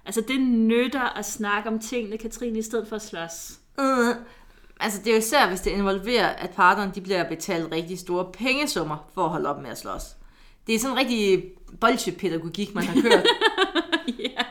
Altså 0.07 0.21
det 0.21 0.41
nytter 0.41 1.19
at 1.19 1.25
snakke 1.25 1.69
om 1.69 1.79
tingene, 1.79 2.19
Katrine, 2.19 2.59
i 2.59 2.63
stedet 2.63 2.89
for 2.89 2.97
at 2.97 3.03
slås. 3.03 3.59
Uh, 3.79 4.17
altså 4.81 4.99
det 4.99 5.07
er 5.07 5.13
jo 5.13 5.19
især, 5.19 5.49
hvis 5.49 5.61
det 5.61 5.71
involverer, 5.71 6.29
at 6.29 6.51
parterne 6.51 6.93
de 6.95 7.01
bliver 7.01 7.29
betalt 7.29 7.73
rigtig 7.73 7.99
store 7.99 8.33
pengesummer 8.33 9.11
for 9.15 9.25
at 9.25 9.31
holde 9.31 9.49
op 9.49 9.63
med 9.63 9.71
at 9.71 9.79
slås. 9.79 10.03
Det 10.67 10.75
er 10.75 10.79
sådan 10.79 10.97
en 10.97 11.01
rigtig 11.01 11.45
bolsjepædagogik, 11.81 12.75
man 12.75 12.85
har 12.85 13.03
kørt. 13.03 13.27
ja, 14.19 14.45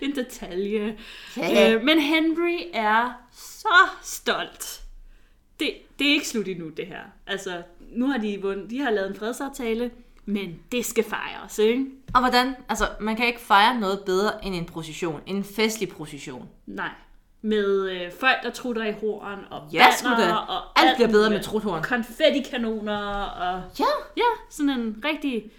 det 0.00 0.02
er 0.02 0.06
en 0.06 0.16
detalje. 0.16 0.98
Ja. 1.36 1.74
Øh, 1.74 1.84
men 1.84 2.00
Henry 2.00 2.58
er 2.72 3.12
så 3.32 3.88
stolt. 4.02 4.82
Det, 5.60 5.74
det 5.98 6.06
er 6.08 6.12
ikke 6.12 6.28
slut 6.28 6.48
endnu, 6.48 6.68
det 6.68 6.86
her. 6.86 7.02
Altså, 7.26 7.62
nu 7.92 8.06
har 8.06 8.18
de 8.18 8.38
vundet, 8.42 8.70
de 8.70 8.78
har 8.80 8.90
lavet 8.90 9.10
en 9.10 9.16
fredsaftale, 9.16 9.90
men 10.24 10.58
det 10.72 10.84
skal 10.86 11.04
fejres, 11.04 11.58
ikke? 11.58 11.86
Og 12.14 12.20
hvordan? 12.20 12.54
Altså, 12.68 12.84
man 13.00 13.16
kan 13.16 13.26
ikke 13.26 13.40
fejre 13.40 13.80
noget 13.80 14.00
bedre 14.06 14.44
end 14.44 14.54
en 14.54 14.64
procession. 14.64 15.20
En 15.26 15.44
festlig 15.44 15.88
procession. 15.88 16.48
Nej. 16.66 16.90
Med 17.42 17.90
øh, 17.90 18.12
folk, 18.20 18.36
der 18.42 18.50
trutter 18.50 18.84
i 18.84 18.92
horn, 18.92 19.38
og 19.50 19.62
Ja, 19.72 19.86
banner, 20.04 20.34
og 20.34 20.80
Alt 20.80 20.96
bliver 20.96 21.08
bedre 21.08 21.30
muligt. 21.30 21.38
med 21.38 21.44
truthorn. 21.44 21.82
Konfettikanoner, 21.82 23.22
og 23.24 23.62
Ja, 23.78 23.84
ja, 24.16 24.22
sådan 24.50 24.70
en 24.70 25.04
rigtig 25.04 25.50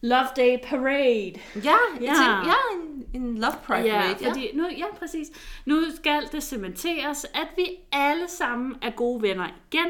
Love 0.00 0.26
Day 0.36 0.56
Parade. 0.64 1.32
ja, 1.56 1.60
Ja. 1.64 1.74
ja. 2.00 2.06
Tænker, 2.06 2.44
ja 2.46 2.54
en, 2.74 3.22
en 3.22 3.38
love 3.38 3.52
pride 3.66 3.86
Ja, 3.86 3.92
parade. 3.92 4.16
Ja, 4.20 4.28
fordi 4.28 4.50
nu, 4.56 4.64
ja, 4.78 4.84
præcis. 4.98 5.28
Nu 5.66 5.76
skal 5.96 6.22
det 6.32 6.42
cementeres, 6.42 7.24
at 7.24 7.46
vi 7.56 7.66
alle 7.92 8.28
sammen 8.28 8.74
er 8.82 8.90
gode 8.90 9.22
venner 9.22 9.46
igen. 9.72 9.86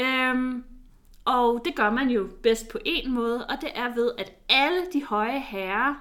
Øhm, 0.00 0.64
og 1.24 1.62
det 1.64 1.74
gør 1.74 1.90
man 1.90 2.08
jo 2.10 2.28
bedst 2.42 2.68
på 2.68 2.78
en 2.84 3.12
måde, 3.12 3.46
og 3.46 3.56
det 3.60 3.70
er 3.74 3.94
ved, 3.94 4.10
at 4.18 4.32
alle 4.48 4.80
de 4.92 5.04
høje 5.04 5.40
herrer 5.40 5.94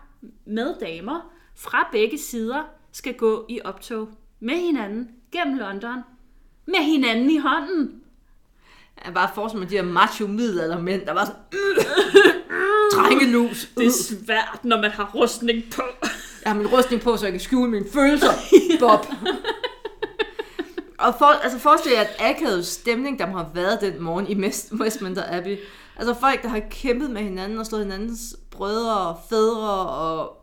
med 0.46 0.76
damer 0.80 1.32
fra 1.56 1.90
begge 1.92 2.18
sider 2.18 2.64
skal 2.92 3.14
gå 3.14 3.46
i 3.50 3.60
optog 3.64 4.10
med 4.40 4.56
hinanden 4.56 5.10
gennem 5.32 5.58
London. 5.58 6.00
Med 6.66 6.80
hinanden 6.80 7.30
i 7.30 7.38
hånden. 7.38 8.02
Jeg 9.06 9.14
bare 9.14 9.30
forestiller 9.36 9.60
mig 9.60 9.70
de 9.70 9.76
her 9.76 9.84
macho 9.84 10.28
middelaldermænd, 10.28 11.06
der 11.06 11.14
var 11.14 11.26
sådan... 11.26 11.42
Drængelus. 12.94 13.70
Det 13.78 13.86
er 13.86 13.92
svært, 13.92 14.60
når 14.64 14.82
man 14.82 14.92
har 14.92 15.12
rustning 15.16 15.64
på. 15.76 15.82
Jeg 16.44 16.52
har 16.52 16.58
min 16.58 16.68
rustning 16.68 17.02
på, 17.02 17.18
så 17.18 17.26
jeg 17.26 17.34
kan 17.34 17.40
skjule 17.40 17.72
mine 17.72 17.86
følelser. 17.94 18.32
Bob. 18.80 19.06
Og 21.02 21.16
for, 21.20 21.26
altså 21.26 21.60
forestil 21.60 21.92
jer, 21.92 22.02
at 22.02 22.16
akavet 22.20 22.66
stemning, 22.66 23.20
der 23.20 23.26
have 23.26 23.48
været 23.54 23.82
den 23.82 24.02
morgen 24.02 24.28
i 24.30 24.36
West- 24.36 24.74
Westminster 24.74 25.24
Abbey. 25.38 25.58
Altså 25.96 26.14
folk, 26.14 26.44
der 26.44 26.50
har 26.50 26.62
kæmpet 26.72 27.10
med 27.12 27.22
hinanden 27.22 27.60
og 27.60 27.66
slået 27.66 27.84
hinandens 27.84 28.36
brødre 28.52 28.98
og 28.98 29.18
fædre 29.30 29.88
og 29.90 30.38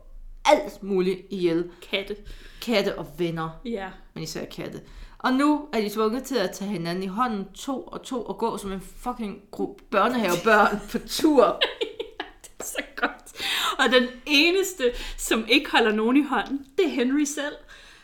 alt 0.45 0.83
muligt 0.83 1.19
ihjel. 1.29 1.69
Katte. 1.91 2.15
Katte 2.61 2.97
og 2.97 3.07
venner, 3.17 3.49
Ja. 3.65 3.87
men 4.13 4.23
især 4.23 4.45
katte. 4.45 4.81
Og 5.19 5.33
nu 5.33 5.67
er 5.73 5.81
de 5.81 5.89
tvunget 5.89 6.23
til 6.23 6.35
at 6.35 6.51
tage 6.51 6.71
hinanden 6.71 7.03
i 7.03 7.07
hånden 7.07 7.45
to 7.55 7.81
og 7.81 8.03
to 8.03 8.21
og 8.23 8.37
gå 8.37 8.57
som 8.57 8.71
en 8.71 8.81
fucking 8.81 9.37
gruppe 9.51 9.83
børnehavebørn 9.91 10.79
på 10.91 10.97
tur. 11.07 11.61
så 12.63 12.81
godt. 12.95 13.43
Og 13.79 13.85
den 13.91 14.07
eneste, 14.25 14.83
som 15.17 15.45
ikke 15.47 15.71
holder 15.71 15.91
nogen 15.91 16.17
i 16.17 16.23
hånden, 16.23 16.65
det 16.77 16.85
er 16.85 16.89
Henry 16.89 17.23
selv. 17.23 17.53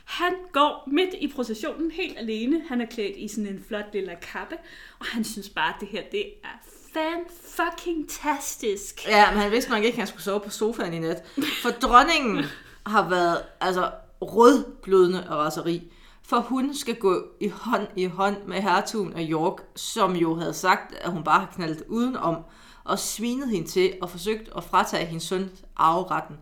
Han 0.06 0.34
går 0.52 0.84
midt 0.88 1.14
i 1.22 1.28
processionen 1.28 1.92
helt 1.92 2.18
alene. 2.18 2.62
Han 2.68 2.82
er 2.82 2.86
klædt 2.86 3.18
i 3.18 3.28
sådan 3.28 3.48
en 3.48 3.66
flot 3.68 3.86
lille 3.94 4.16
kappe, 4.22 4.56
og 5.00 5.06
han 5.06 5.24
synes 5.24 5.50
bare, 5.50 5.70
at 5.70 5.76
det 5.80 5.88
her 5.88 6.02
det 6.12 6.26
er 6.44 6.58
fan 6.94 7.24
fucking 7.42 8.10
tastisk. 8.10 9.08
Ja, 9.08 9.32
men 9.32 9.40
han 9.40 9.52
vidste 9.52 9.72
nok 9.72 9.84
ikke, 9.84 9.96
at 9.96 10.00
han 10.00 10.08
skulle 10.08 10.24
sove 10.24 10.40
på 10.40 10.50
sofaen 10.50 10.94
i 10.94 11.00
nat. 11.00 11.24
For 11.62 11.70
dronningen 11.70 12.46
har 12.86 13.10
været 13.10 13.38
altså 13.62 13.92
rødglødende 14.22 15.30
og 15.30 15.38
raseri. 15.38 15.92
For 16.24 16.40
hun 16.40 16.74
skal 16.74 16.96
gå 16.96 17.24
i 17.40 17.48
hånd 17.48 17.88
i 17.96 18.06
hånd 18.06 18.44
med 18.48 18.62
hertugen 18.62 19.14
af 19.14 19.28
York, 19.30 19.58
som 19.76 20.16
jo 20.16 20.36
havde 20.36 20.54
sagt, 20.54 20.94
at 20.94 21.12
hun 21.12 21.24
bare 21.24 21.40
har 21.40 21.52
knaldet 21.56 21.84
udenom, 21.88 22.36
og 22.84 23.00
svinet 23.00 23.50
hende 23.50 23.68
til 23.68 23.94
og 24.02 24.10
forsøgt 24.10 24.50
at 24.58 24.64
fratage 24.64 25.06
hendes 25.06 25.24
søn 25.24 25.52
arveretten. 25.76 26.38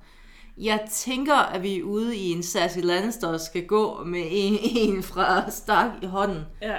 Jeg 0.58 0.88
tænker, 0.92 1.36
at 1.36 1.63
vi 1.63 1.80
er 1.80 1.84
ude 1.84 2.18
i 2.18 2.30
en 2.32 2.44
Cersei 2.44 2.82
Lannister 2.82 3.38
skal 3.38 3.66
gå 3.66 4.04
med 4.04 4.24
en, 4.30 4.58
en 4.96 5.04
fra 5.04 5.52
Stark 5.52 5.92
i 6.02 6.06
hånden. 6.06 6.42
Ja, 6.62 6.76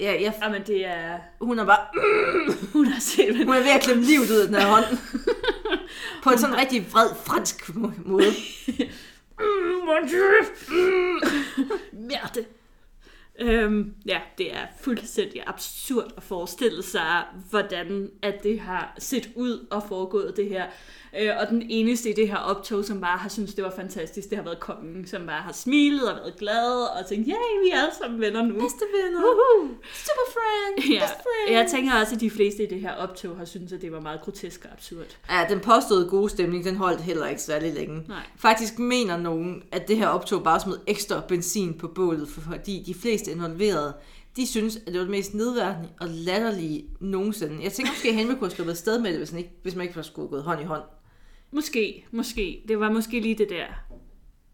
Ja, 0.00 0.22
jeg, 0.22 0.34
men 0.50 0.62
det 0.66 0.86
er... 0.86 1.18
hun 1.40 1.58
er 1.58 1.64
bare 1.64 1.86
Hun 2.72 2.86
har 2.86 3.00
simpelthen... 3.00 3.46
Hun 3.46 3.56
er 3.56 3.60
ved 3.60 3.70
at 3.70 3.80
klemme 3.82 4.04
livet 4.04 4.30
ud 4.30 4.36
af 4.40 4.46
den 4.46 4.56
her 4.56 4.66
hånd. 4.66 4.84
På 6.24 6.30
en 6.30 6.38
sådan 6.38 6.56
rigtig 6.56 6.92
vred 6.92 7.08
fransk 7.24 7.74
må- 7.74 7.92
måde. 8.04 8.32
Mon 9.84 10.08
Dieu! 10.08 10.22
Merde. 11.92 12.44
Øhm, 13.38 13.94
ja, 14.06 14.20
det 14.38 14.54
er 14.54 14.66
fuldstændig 14.80 15.42
absurd 15.46 16.12
at 16.16 16.22
forestille 16.22 16.82
sig, 16.82 17.22
hvordan 17.50 18.10
at 18.22 18.42
det 18.42 18.60
har 18.60 18.94
set 18.98 19.30
ud 19.34 19.66
og 19.70 19.82
foregået 19.88 20.36
det 20.36 20.48
her. 20.48 20.66
Øh, 21.20 21.30
og 21.40 21.48
den 21.48 21.62
eneste 21.70 22.10
i 22.10 22.12
det 22.12 22.28
her 22.28 22.36
optog, 22.36 22.84
som 22.84 23.00
bare 23.00 23.18
har 23.18 23.28
syntes, 23.28 23.54
det 23.54 23.64
var 23.64 23.72
fantastisk, 23.76 24.28
det 24.30 24.38
har 24.38 24.44
været 24.44 24.60
kongen, 24.60 25.06
som 25.06 25.26
bare 25.26 25.42
har 25.42 25.52
smilet 25.52 26.10
og 26.10 26.16
været 26.16 26.34
glad 26.38 26.72
og 27.00 27.06
tænkt, 27.08 27.26
yay, 27.28 27.64
vi 27.64 27.70
er 27.72 27.80
alle 27.82 27.94
sammen 28.02 28.20
venner 28.20 28.42
nu. 28.42 28.52
Bedste 28.54 28.84
venner. 29.04 29.20
Woohoo! 29.20 29.68
Super 29.94 30.26
friends. 30.36 30.90
Ja, 30.90 31.00
Best 31.00 31.50
jeg 31.50 31.66
tænker 31.70 32.00
også, 32.00 32.14
at 32.14 32.20
de 32.20 32.30
fleste 32.30 32.62
i 32.62 32.66
det 32.66 32.80
her 32.80 32.92
optog 32.92 33.36
har 33.36 33.44
syntes, 33.44 33.72
at 33.72 33.80
det 33.82 33.92
var 33.92 34.00
meget 34.00 34.20
grotesk 34.20 34.64
og 34.64 34.72
absurd. 34.72 35.16
Ja, 35.30 35.46
den 35.48 35.60
påståede 35.60 36.08
gode 36.08 36.28
stemning, 36.30 36.64
den 36.64 36.76
holdt 36.76 37.00
heller 37.00 37.26
ikke 37.26 37.42
særlig 37.42 37.74
længe. 37.74 38.04
Nej. 38.08 38.22
Faktisk 38.38 38.78
mener 38.78 39.16
nogen, 39.16 39.62
at 39.72 39.88
det 39.88 39.96
her 39.96 40.08
optog 40.08 40.42
bare 40.44 40.60
smed 40.60 40.76
ekstra 40.86 41.20
benzin 41.28 41.74
på 41.78 41.88
bålet, 41.88 42.28
for- 42.28 42.40
fordi 42.40 42.82
de 42.86 42.94
fleste 42.94 43.30
involverede, 43.30 43.92
de 44.36 44.46
synes, 44.46 44.76
at 44.76 44.82
det 44.86 44.94
var 44.94 45.00
det 45.00 45.10
mest 45.10 45.34
nedværdige 45.34 45.90
og 46.00 46.06
latterlige 46.10 46.84
nogensinde. 47.00 47.62
Jeg 47.64 47.72
tænker 47.72 47.92
måske, 47.92 48.08
at 48.08 48.14
Henry 48.14 48.30
kunne 48.32 48.40
have 48.40 48.50
sluppet 48.50 48.72
afsted 48.72 48.98
med 49.00 49.10
det, 49.10 49.18
hvis, 49.18 49.30
han 49.30 49.38
ikke, 49.38 49.52
hvis 49.62 49.74
man 49.74 49.82
ikke 49.82 49.96
var 49.96 50.02
skulle 50.02 50.28
gået 50.28 50.42
hånd 50.42 50.60
i 50.60 50.64
hånd. 50.64 50.82
Måske, 51.56 52.06
måske. 52.10 52.62
Det 52.68 52.80
var 52.80 52.90
måske 52.90 53.20
lige 53.20 53.38
det 53.38 53.48
der 53.50 53.66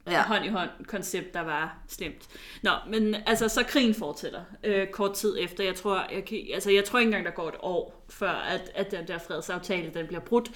Ja. 0.06 0.22
hånd 0.22 0.44
i 0.44 0.48
hånd 0.48 0.70
koncept, 0.86 1.34
der 1.34 1.40
var 1.40 1.76
slemt. 1.88 2.28
Nå, 2.62 2.70
men 2.90 3.14
altså, 3.26 3.48
så 3.48 3.62
krigen 3.68 3.94
fortsætter 3.94 4.40
øh, 4.64 4.86
kort 4.86 5.14
tid 5.14 5.36
efter. 5.40 5.64
Jeg 5.64 5.74
tror, 5.74 6.06
jeg, 6.14 6.24
kan, 6.24 6.38
altså, 6.54 6.70
jeg 6.70 6.84
tror 6.84 6.98
ikke 6.98 7.06
engang, 7.08 7.24
der 7.24 7.30
går 7.30 7.48
et 7.48 7.54
år, 7.60 8.06
før 8.10 8.30
at, 8.30 8.70
at 8.74 8.90
den 8.90 9.08
der 9.08 9.18
fredsaftale, 9.18 9.90
den 9.94 10.06
bliver 10.06 10.20
brudt. 10.20 10.50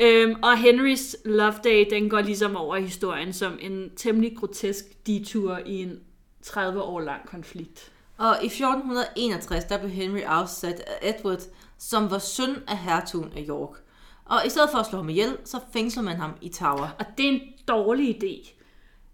Øhm, 0.00 0.34
og 0.42 0.58
Henrys 0.58 1.16
Love 1.24 1.54
Day, 1.64 1.86
den 1.90 2.10
går 2.10 2.20
ligesom 2.20 2.56
over 2.56 2.76
i 2.76 2.82
historien 2.82 3.32
som 3.32 3.58
en 3.60 3.90
temmelig 3.96 4.36
grotesk 4.36 5.06
detur 5.06 5.60
i 5.66 5.82
en 5.82 6.00
30 6.42 6.82
år 6.82 7.00
lang 7.00 7.26
konflikt. 7.26 7.92
Og 8.18 8.36
i 8.42 8.46
1461, 8.46 9.64
der 9.64 9.78
blev 9.78 9.90
Henry 9.90 10.20
afsat 10.20 10.80
af 10.80 11.14
Edward, 11.14 11.40
som 11.78 12.10
var 12.10 12.18
søn 12.18 12.56
af 12.68 12.78
hertugen 12.78 13.32
af 13.36 13.44
York. 13.48 13.85
Og 14.26 14.46
i 14.46 14.50
stedet 14.50 14.70
for 14.70 14.78
at 14.78 14.86
slå 14.86 14.98
ham 14.98 15.08
ihjel, 15.08 15.36
så 15.44 15.60
fængsler 15.72 16.02
man 16.02 16.16
ham 16.16 16.30
i 16.40 16.48
Tower. 16.48 16.88
Og 16.98 17.06
det 17.18 17.26
er 17.26 17.30
en 17.30 17.40
dårlig 17.68 18.16
idé. 18.16 18.52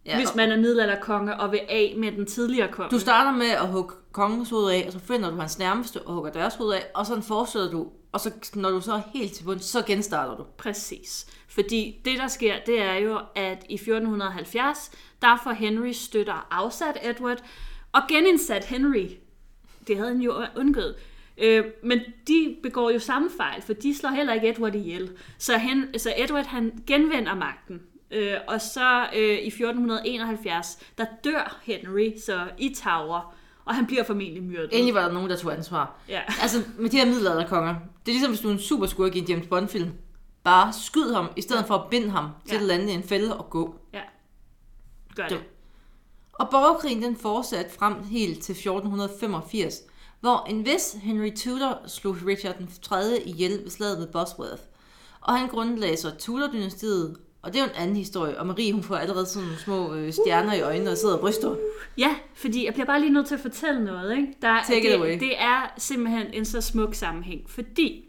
Ja, 0.07 0.17
hvis 0.17 0.35
man 0.35 0.53
er 0.53 0.57
middelalderkonge 0.57 1.41
og 1.41 1.53
vil 1.53 1.61
af 1.69 1.95
med 1.99 2.13
den 2.13 2.27
tidligere 2.27 2.69
konge. 2.73 2.91
Du 2.91 2.99
starter 2.99 3.33
med 3.33 3.47
at 3.47 3.69
hugge 3.69 3.95
kongens 4.13 4.51
hoved 4.51 4.71
af, 4.71 4.85
og 4.87 4.93
så 4.93 4.99
finder 4.99 5.31
du 5.31 5.37
hans 5.37 5.59
nærmeste 5.59 6.03
og 6.03 6.15
hugger 6.15 6.33
deres 6.33 6.55
hoved 6.55 6.73
af, 6.75 6.87
og 6.95 7.07
sådan 7.07 7.23
fortsætter 7.23 7.71
du, 7.71 7.87
og 8.13 8.21
så 8.21 8.33
når 8.55 8.71
du 8.71 8.81
så 8.81 8.93
er 8.93 9.01
helt 9.15 9.33
til 9.33 9.45
bunds, 9.45 9.65
så 9.65 9.83
genstarter 9.83 10.37
du. 10.37 10.45
Præcis. 10.59 11.27
Fordi 11.49 12.01
det, 12.05 12.19
der 12.19 12.29
sker, 12.29 12.55
det 12.67 12.83
er 12.83 12.95
jo, 12.95 13.21
at 13.35 13.65
i 13.69 13.75
1470, 13.75 14.91
der 15.23 15.39
får 15.45 15.53
Henry 15.53 15.93
støtter 15.93 16.47
afsat 16.51 16.99
Edward, 17.03 17.39
og 17.93 18.01
genindsat 18.09 18.65
Henry. 18.65 19.09
Det 19.87 19.97
havde 19.97 20.09
han 20.09 20.21
jo 20.21 20.45
undgået. 20.57 20.97
Øh, 21.39 21.65
men 21.83 22.01
de 22.29 22.57
begår 22.63 22.91
jo 22.91 22.99
samme 22.99 23.31
fejl, 23.37 23.63
for 23.63 23.73
de 23.73 23.97
slår 23.97 24.11
heller 24.11 24.33
ikke 24.33 24.49
Edward 24.49 24.75
ihjel. 24.75 25.11
Så, 25.39 25.59
hen, 25.59 25.99
så 25.99 26.13
Edward 26.17 26.45
han 26.47 26.83
genvinder 26.87 27.35
magten. 27.35 27.83
Øh, 28.11 28.35
og 28.49 28.61
så 28.61 29.07
øh, 29.17 29.39
i 29.39 29.47
1471, 29.47 30.79
der 30.99 31.05
dør 31.25 31.61
Henry 31.63 32.13
så 32.27 32.47
i 32.59 32.75
Tower, 32.85 33.35
og 33.65 33.75
han 33.75 33.87
bliver 33.87 34.05
formentlig 34.05 34.43
myrdet. 34.43 34.69
Endelig 34.73 34.95
var 34.95 35.03
der 35.07 35.13
nogen, 35.13 35.31
der 35.31 35.37
tog 35.37 35.53
ansvar. 35.57 35.99
Ja. 36.09 36.21
Altså, 36.43 36.63
med 36.79 36.91
de 36.91 36.97
her 36.99 37.07
middelalderkonger, 37.07 37.75
det 37.75 38.13
er 38.13 38.15
ligesom, 38.15 38.31
hvis 38.31 38.41
du 38.41 38.49
er 38.49 38.53
en 38.53 38.59
superskurk 38.59 39.17
i 39.17 39.19
en 39.19 39.25
James 39.25 39.47
Bond-film. 39.47 39.91
Bare 40.45 40.73
skyd 40.73 41.13
ham, 41.13 41.27
i 41.37 41.41
stedet 41.43 41.65
for 41.67 41.75
at 41.75 41.91
binde 41.91 42.11
ham 42.11 42.29
til 42.47 42.55
Ja. 42.55 42.61
at 42.61 42.67
lande 42.67 42.93
i 42.93 42.95
en 42.95 43.03
fælde 43.03 43.37
og 43.39 43.51
gå. 43.51 43.75
ja. 43.93 44.01
Gør 45.17 45.23
Det- 45.23 45.31
det. 45.31 45.41
Og 46.33 46.49
borgerkrigen 46.51 47.03
den 47.03 47.17
fortsatte 47.17 47.71
frem 47.79 47.95
helt 48.05 48.43
til 48.43 48.53
1485, 48.53 49.83
hvor 50.23 50.47
en 50.51 50.65
vis 50.67 50.97
Henry 51.03 51.31
Tudor 51.37 51.79
slog 51.87 52.17
Richard 52.27 52.59
den 52.59 52.69
3. 52.83 53.23
ihjel 53.25 53.61
ved 53.63 53.71
slaget 53.71 53.99
ved 53.99 54.07
Bosworth. 54.07 54.63
Og 55.21 55.39
han 55.39 55.49
grundlagde 55.49 55.97
så 55.97 56.11
Tudor-dynastiet, 56.19 57.17
og 57.43 57.53
det 57.53 57.59
er 57.61 57.65
jo 57.65 57.71
en 57.71 57.77
anden 57.77 57.97
historie. 57.97 58.39
Og 58.41 58.47
Marie, 58.47 58.73
hun 58.73 58.83
får 58.83 58.97
allerede 58.97 59.27
sådan 59.27 59.43
nogle 59.49 59.61
små 59.61 59.95
øh, 59.95 60.13
stjerner 60.13 60.53
i 60.55 60.61
øjnene 60.61 60.91
og 60.91 60.97
sidder 60.97 61.15
og 61.15 61.21
bryster. 61.21 61.57
Ja, 61.99 62.15
fordi 62.35 62.65
jeg 62.65 62.73
bliver 62.73 62.87
bare 62.87 63.01
lige 63.01 63.13
nødt 63.13 63.27
til 63.27 63.35
at 63.35 63.41
fortælle 63.41 63.85
noget. 63.85 64.17
Ikke? 64.17 64.29
Der, 64.43 64.63
Take 64.67 64.79
it 64.79 64.85
det, 64.85 64.93
away. 64.95 65.21
det 65.21 65.41
er 65.43 65.75
simpelthen 65.79 66.27
en 66.33 66.45
så 66.45 66.61
smuk 66.61 66.95
sammenhæng, 66.95 67.51
fordi 67.51 68.05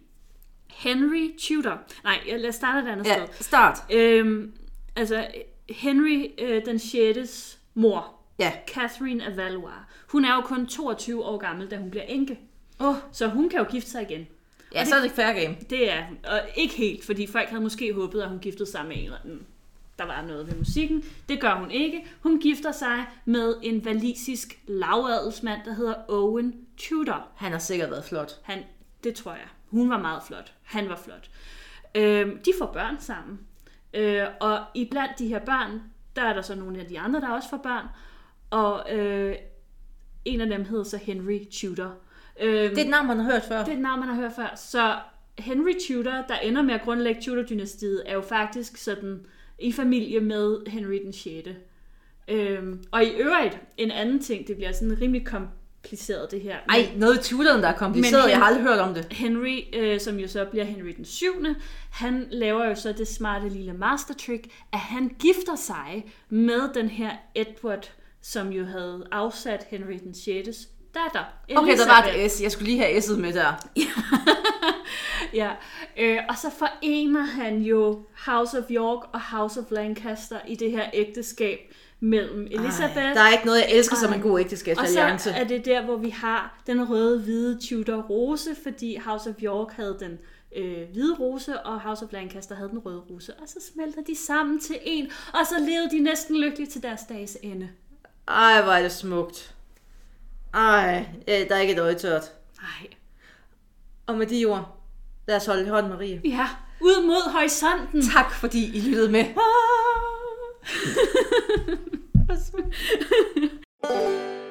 Henry 0.70 1.30
Tudor, 1.40 1.78
nej, 2.04 2.20
jeg- 2.28 2.40
lad 2.40 2.50
os 2.50 2.56
starte 2.56 2.88
et 2.88 2.92
andet 2.92 3.06
Ja, 3.06 3.26
sted. 3.26 3.28
start. 3.46 3.78
Øhm, 3.92 4.52
altså, 4.96 5.28
Henry 5.70 6.26
øh, 6.42 6.66
den 6.66 6.80
6. 6.80 7.60
mor, 7.74 8.16
Ja. 8.44 8.54
Catherine 8.68 9.26
af 9.26 9.38
Valois, 9.38 9.74
hun 10.08 10.26
er 10.26 10.36
jo 10.36 10.42
kun 10.42 10.68
22 10.68 11.26
år 11.26 11.38
gammel, 11.38 11.72
da 11.72 11.78
hun 11.78 11.90
bliver 11.90 12.04
enke. 12.04 12.40
Oh, 12.80 12.96
Så 13.12 13.28
hun 13.28 13.50
kan 13.50 13.60
jo 13.60 13.66
gifte 13.72 13.90
sig 13.92 14.02
igen. 14.02 14.28
ja, 14.74 14.86
så 14.86 14.96
er 14.96 15.02
det 15.02 15.12
fair 15.12 15.34
game. 15.34 15.56
Det 15.70 15.92
er. 15.92 16.04
Og 16.28 16.42
ikke 16.56 16.76
helt, 16.76 17.06
fordi 17.06 17.28
folk 17.28 17.50
havde 17.50 17.62
måske 17.64 17.94
håbet, 17.94 18.22
at 18.22 18.30
hun 18.30 18.40
giftede 18.40 18.72
sig 18.72 18.86
med 18.86 18.98
en 18.98 19.04
eller 19.04 19.18
anden. 19.24 19.46
Der 20.00 20.06
var 20.06 20.22
noget 20.22 20.48
ved 20.48 20.56
musikken. 20.56 21.04
Det 21.30 21.42
gør 21.42 21.56
hun 21.56 21.72
ikke. 21.72 22.06
Hun 22.22 22.40
gifter 22.40 22.72
sig 22.72 23.06
med 23.26 23.56
en 23.62 23.82
walisisk 23.86 24.60
lavadelsmand, 24.68 25.62
der 25.66 25.74
hedder 25.74 25.94
Owen 26.08 26.54
Tudor. 26.78 27.28
Han 27.36 27.52
har 27.52 27.60
sikkert 27.60 27.92
været 27.92 28.06
flot. 28.06 28.32
Han, 28.44 28.64
det 29.04 29.16
tror 29.16 29.32
jeg. 29.32 29.48
Hun 29.72 29.90
var 29.90 29.98
meget 29.98 30.24
flot. 30.28 30.54
Han 30.64 30.90
var 30.90 30.96
flot. 31.04 31.30
Øhm, 31.96 32.38
de 32.46 32.52
får 32.60 32.66
børn 32.66 32.96
sammen. 33.00 33.40
Øh, 33.94 34.24
og 34.40 34.60
iblandt 34.76 35.20
de 35.20 35.28
her 35.28 35.40
børn, 35.40 35.82
der 36.16 36.22
er 36.22 36.34
der 36.34 36.42
så 36.42 36.56
nogle 36.56 36.80
af 36.80 36.86
de 36.86 37.00
andre, 37.00 37.22
der 37.22 37.30
også 37.30 37.50
får 37.50 37.58
børn. 37.58 37.86
Og 38.54 38.96
øh, 38.98 39.36
en 40.26 40.42
af 40.42 40.48
dem 40.48 40.66
hedder 40.66 40.84
så 40.84 40.98
Henry 40.98 41.40
Tudor. 41.52 41.94
Øhm, 42.42 42.70
Det 42.70 42.78
er 42.80 42.84
et 42.84 42.90
navn, 42.90 43.08
man 43.08 43.20
har 43.20 43.32
hørt 43.32 43.44
før. 43.48 43.60
det 43.60 43.68
er 43.68 43.74
et 43.76 43.82
navn, 43.82 44.00
man 44.00 44.10
har 44.10 44.16
hørt 44.16 44.32
før. 44.36 44.54
Så 44.56 44.96
Henry 45.40 45.72
Tudor, 45.88 46.12
der 46.28 46.36
ender 46.44 46.62
med 46.62 46.74
at 46.74 46.82
grundlægge 46.82 47.22
Tudor-dynastiet, 47.22 48.04
er 48.06 48.14
jo 48.14 48.22
faktisk 48.22 48.78
sådan 48.78 49.26
i 49.60 49.72
familie 49.72 50.20
med 50.20 50.68
Henry 50.70 51.00
den 51.04 51.14
6. 51.14 51.50
Øhm, 52.28 52.84
og 52.92 53.04
i 53.04 53.10
øvrigt, 53.10 53.58
en 53.78 53.92
anden 53.92 54.20
ting, 54.20 54.48
det 54.48 54.56
bliver 54.56 54.72
sådan 54.72 55.02
rimelig 55.02 55.26
kompliceret 55.26 56.32
det 56.32 56.42
her. 56.42 56.58
Ej, 56.70 56.90
noget 56.96 57.16
i 57.20 57.30
Tudoren, 57.30 57.62
der 57.64 57.68
er 57.70 57.78
kompliceret. 57.78 58.24
Men 58.24 58.30
jeg 58.30 58.38
har 58.38 58.46
aldrig 58.46 58.64
hørt 58.64 58.80
om 58.80 58.94
det. 58.94 59.08
Henry, 59.12 59.60
øh, 59.74 60.00
som 60.00 60.20
jo 60.20 60.28
så 60.28 60.46
bliver 60.46 60.66
Henry 60.66 60.94
den 60.98 61.06
7., 61.06 61.26
han 61.92 62.28
laver 62.32 62.66
jo 62.66 62.76
så 62.76 62.92
det 62.92 63.08
smarte 63.08 63.50
lille 63.50 63.74
master 63.74 64.14
trick, 64.14 64.46
at 64.74 64.80
han 64.80 65.16
gifter 65.20 65.56
sig 65.56 66.06
med 66.30 66.74
den 66.74 66.90
her 66.90 67.12
Edward, 67.36 67.92
som 68.24 68.50
jo 68.52 68.66
havde 68.66 69.08
afsat 69.12 69.66
Henry 69.70 70.00
den 70.04 70.14
6. 70.14 70.68
datter. 70.94 71.24
Okay, 71.56 71.78
der 71.78 71.88
var 71.88 72.10
et 72.16 72.32
S. 72.32 72.42
Jeg 72.42 72.52
skulle 72.52 72.70
lige 72.70 72.80
have 72.80 72.98
S'et 72.98 73.20
med 73.20 73.34
der. 73.34 73.54
Ja, 75.34 75.52
øh, 75.98 76.18
og 76.30 76.38
så 76.38 76.50
forener 76.50 77.22
han 77.22 77.62
jo 77.62 78.06
House 78.26 78.58
of 78.58 78.64
York 78.72 79.10
og 79.14 79.22
House 79.22 79.60
of 79.60 79.72
Lancaster 79.72 80.40
i 80.48 80.56
det 80.56 80.72
her 80.72 80.90
ægteskab 80.94 81.60
mellem 82.00 82.48
Elizabeth. 82.52 82.98
Ej, 82.98 83.14
der 83.14 83.22
er 83.22 83.32
ikke 83.32 83.46
noget, 83.46 83.60
jeg 83.60 83.72
elsker 83.72 83.96
som 83.96 84.14
en 84.14 84.22
god 84.22 84.32
og 84.32 84.40
ægteskabsalliance. 84.40 85.30
så 85.30 85.36
er 85.36 85.44
det 85.44 85.66
der, 85.66 85.86
hvor 85.86 85.98
vi 85.98 86.10
har 86.10 86.62
den 86.68 86.90
røde-hvide 86.90 87.60
Tudor 87.68 88.02
rose, 88.02 88.56
fordi 88.64 88.96
House 88.96 89.30
of 89.30 89.36
York 89.44 89.72
havde 89.72 89.98
den 90.00 90.18
øh, 90.56 90.90
hvide 90.92 91.16
rose, 91.20 91.60
og 91.60 91.82
House 91.82 92.06
of 92.06 92.12
Lancaster 92.12 92.56
havde 92.56 92.70
den 92.70 92.80
røde 92.80 93.00
rose. 93.00 93.34
Og 93.34 93.48
så 93.48 93.60
smelter 93.74 94.02
de 94.02 94.16
sammen 94.16 94.60
til 94.60 94.76
en, 94.84 95.12
og 95.34 95.48
så 95.48 95.56
levede 95.60 95.90
de 95.92 96.00
næsten 96.00 96.38
lykkeligt 96.38 96.72
til 96.72 96.84
deres 96.84 97.02
dages 97.10 97.38
ende. 97.42 97.70
Ej, 98.28 98.62
hvor 98.62 98.72
er 98.72 98.82
det 98.82 98.92
smukt. 98.92 99.56
Ej, 100.54 101.06
ja, 101.28 101.46
der 101.50 101.56
er 101.56 101.60
ikke 101.60 101.74
et 101.74 101.80
øje 101.80 101.96
tørt. 101.96 102.24
Nej. 102.62 102.90
Og 104.08 104.18
med 104.18 104.28
de 104.28 104.46
ord, 104.46 104.78
lad 105.28 105.36
os 105.36 105.46
holde 105.46 105.70
hånden, 105.70 105.92
Marie. 105.92 106.22
Ja, 106.26 106.50
ud 106.82 107.06
mod 107.06 107.32
horisonten. 107.32 108.10
Tak 108.14 108.32
fordi 108.32 108.78
I 108.78 108.82
lyttede 108.82 109.12
med. 109.12 109.26
Ah. 109.26 109.34